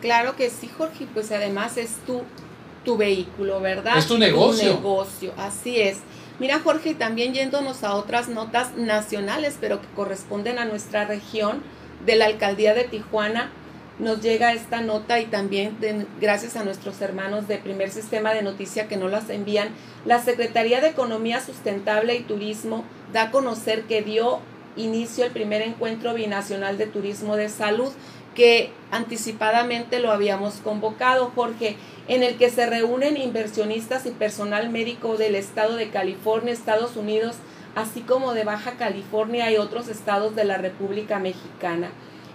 [0.00, 2.22] Claro que sí, Jorge, pues además es tu,
[2.84, 3.98] tu vehículo, ¿verdad?
[3.98, 4.70] Es tu negocio.
[4.70, 5.98] Tu negocio, así es.
[6.38, 11.62] Mira, Jorge, también yéndonos a otras notas nacionales, pero que corresponden a nuestra región
[12.04, 13.50] de la alcaldía de Tijuana,
[13.98, 15.78] nos llega esta nota y también
[16.20, 19.70] gracias a nuestros hermanos de primer sistema de noticia que no las envían,
[20.04, 22.84] la Secretaría de Economía Sustentable y Turismo
[23.14, 24.40] da a conocer que dio
[24.76, 27.90] inicio el primer encuentro binacional de turismo de salud
[28.36, 31.76] que anticipadamente lo habíamos convocado, Jorge,
[32.06, 37.36] en el que se reúnen inversionistas y personal médico del estado de California, Estados Unidos,
[37.74, 41.88] así como de Baja California y otros estados de la República Mexicana.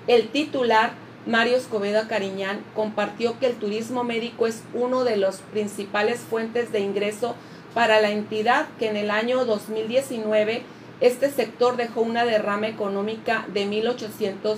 [0.08, 0.92] El titular
[1.26, 6.80] Mario Escobedo Cariñán compartió que el turismo médico es uno de los principales fuentes de
[6.80, 7.36] ingreso
[7.76, 10.64] para la entidad que en el año 2019
[11.00, 14.58] este sector dejó una derrama económica de 1.800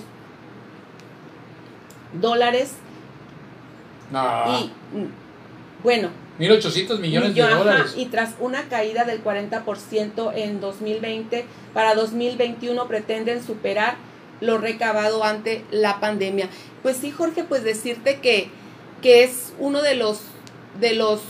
[2.20, 2.72] dólares.
[4.48, 4.70] Y
[5.82, 7.94] bueno, 1.800 millones de dólares.
[7.96, 13.96] Y tras una caída del 40% en 2020, para 2021 pretenden superar
[14.40, 16.48] lo recabado ante la pandemia.
[16.82, 18.48] Pues sí, Jorge, pues decirte que,
[19.00, 20.20] que es uno de los,
[20.80, 21.20] de los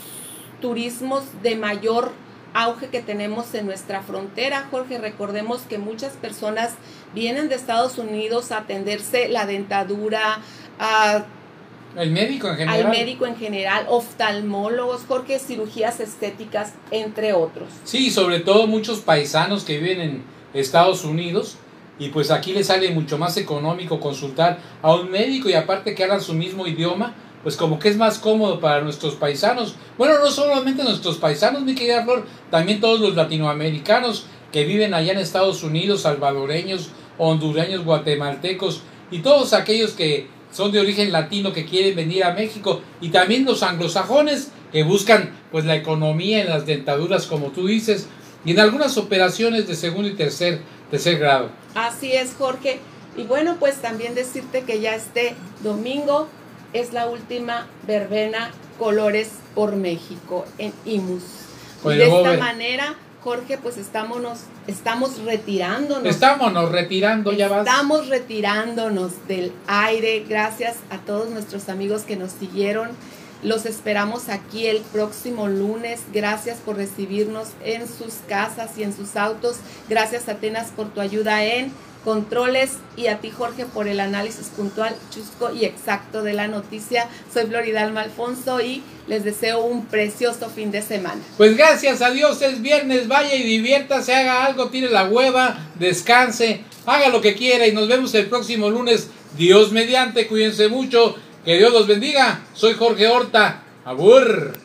[0.59, 2.11] turismos de mayor
[2.55, 4.97] auge que tenemos en nuestra frontera, Jorge.
[4.97, 6.71] Recordemos que muchas personas
[7.13, 10.39] vienen de Estados Unidos a atenderse la dentadura,
[10.79, 11.25] a
[11.97, 12.85] el médico en general.
[12.85, 17.69] Al médico en general, oftalmólogos, Jorge, cirugías estéticas, entre otros.
[17.85, 20.23] Sí, sobre todo muchos paisanos que viven en
[20.53, 21.57] Estados Unidos
[21.97, 26.03] y pues aquí les sale mucho más económico consultar a un médico y aparte que
[26.03, 27.13] hablan su mismo idioma,
[27.43, 29.75] pues como que es más cómodo para nuestros paisanos.
[29.97, 35.13] Bueno, no solamente nuestros paisanos, mi querida Flor, también todos los latinoamericanos que viven allá
[35.13, 41.65] en Estados Unidos, salvadoreños, hondureños, guatemaltecos y todos aquellos que son de origen latino que
[41.65, 46.65] quieren venir a México y también los anglosajones que buscan pues la economía en las
[46.65, 48.07] dentaduras como tú dices
[48.45, 51.49] y en algunas operaciones de segundo y tercer tercer grado.
[51.73, 52.79] Así es, Jorge.
[53.17, 56.27] Y bueno, pues también decirte que ya este domingo
[56.73, 61.23] es la última verbena Colores por México en IMUS.
[61.85, 62.95] y de esta manera,
[63.25, 64.21] Jorge, pues estamos,
[64.67, 66.05] estamos retirándonos.
[66.05, 67.65] Estámonos retirando, ya vas.
[67.65, 70.23] Estamos retirándonos del aire.
[70.29, 72.91] Gracias a todos nuestros amigos que nos siguieron.
[73.41, 76.01] Los esperamos aquí el próximo lunes.
[76.13, 79.55] Gracias por recibirnos en sus casas y en sus autos.
[79.89, 81.71] Gracias Atenas por tu ayuda en
[82.05, 87.09] controles y a ti Jorge por el análisis puntual, chusco y exacto de la noticia.
[87.33, 91.21] Soy Floridalma Alfonso y les deseo un precioso fin de semana.
[91.35, 96.61] Pues gracias a Dios es viernes, vaya y diviértase, haga algo, tire la hueva, descanse,
[96.85, 99.09] haga lo que quiera y nos vemos el próximo lunes.
[99.35, 102.41] Dios mediante, cuídense mucho que Dios los bendiga.
[102.53, 103.63] Soy Jorge Horta.
[103.83, 104.64] Abur.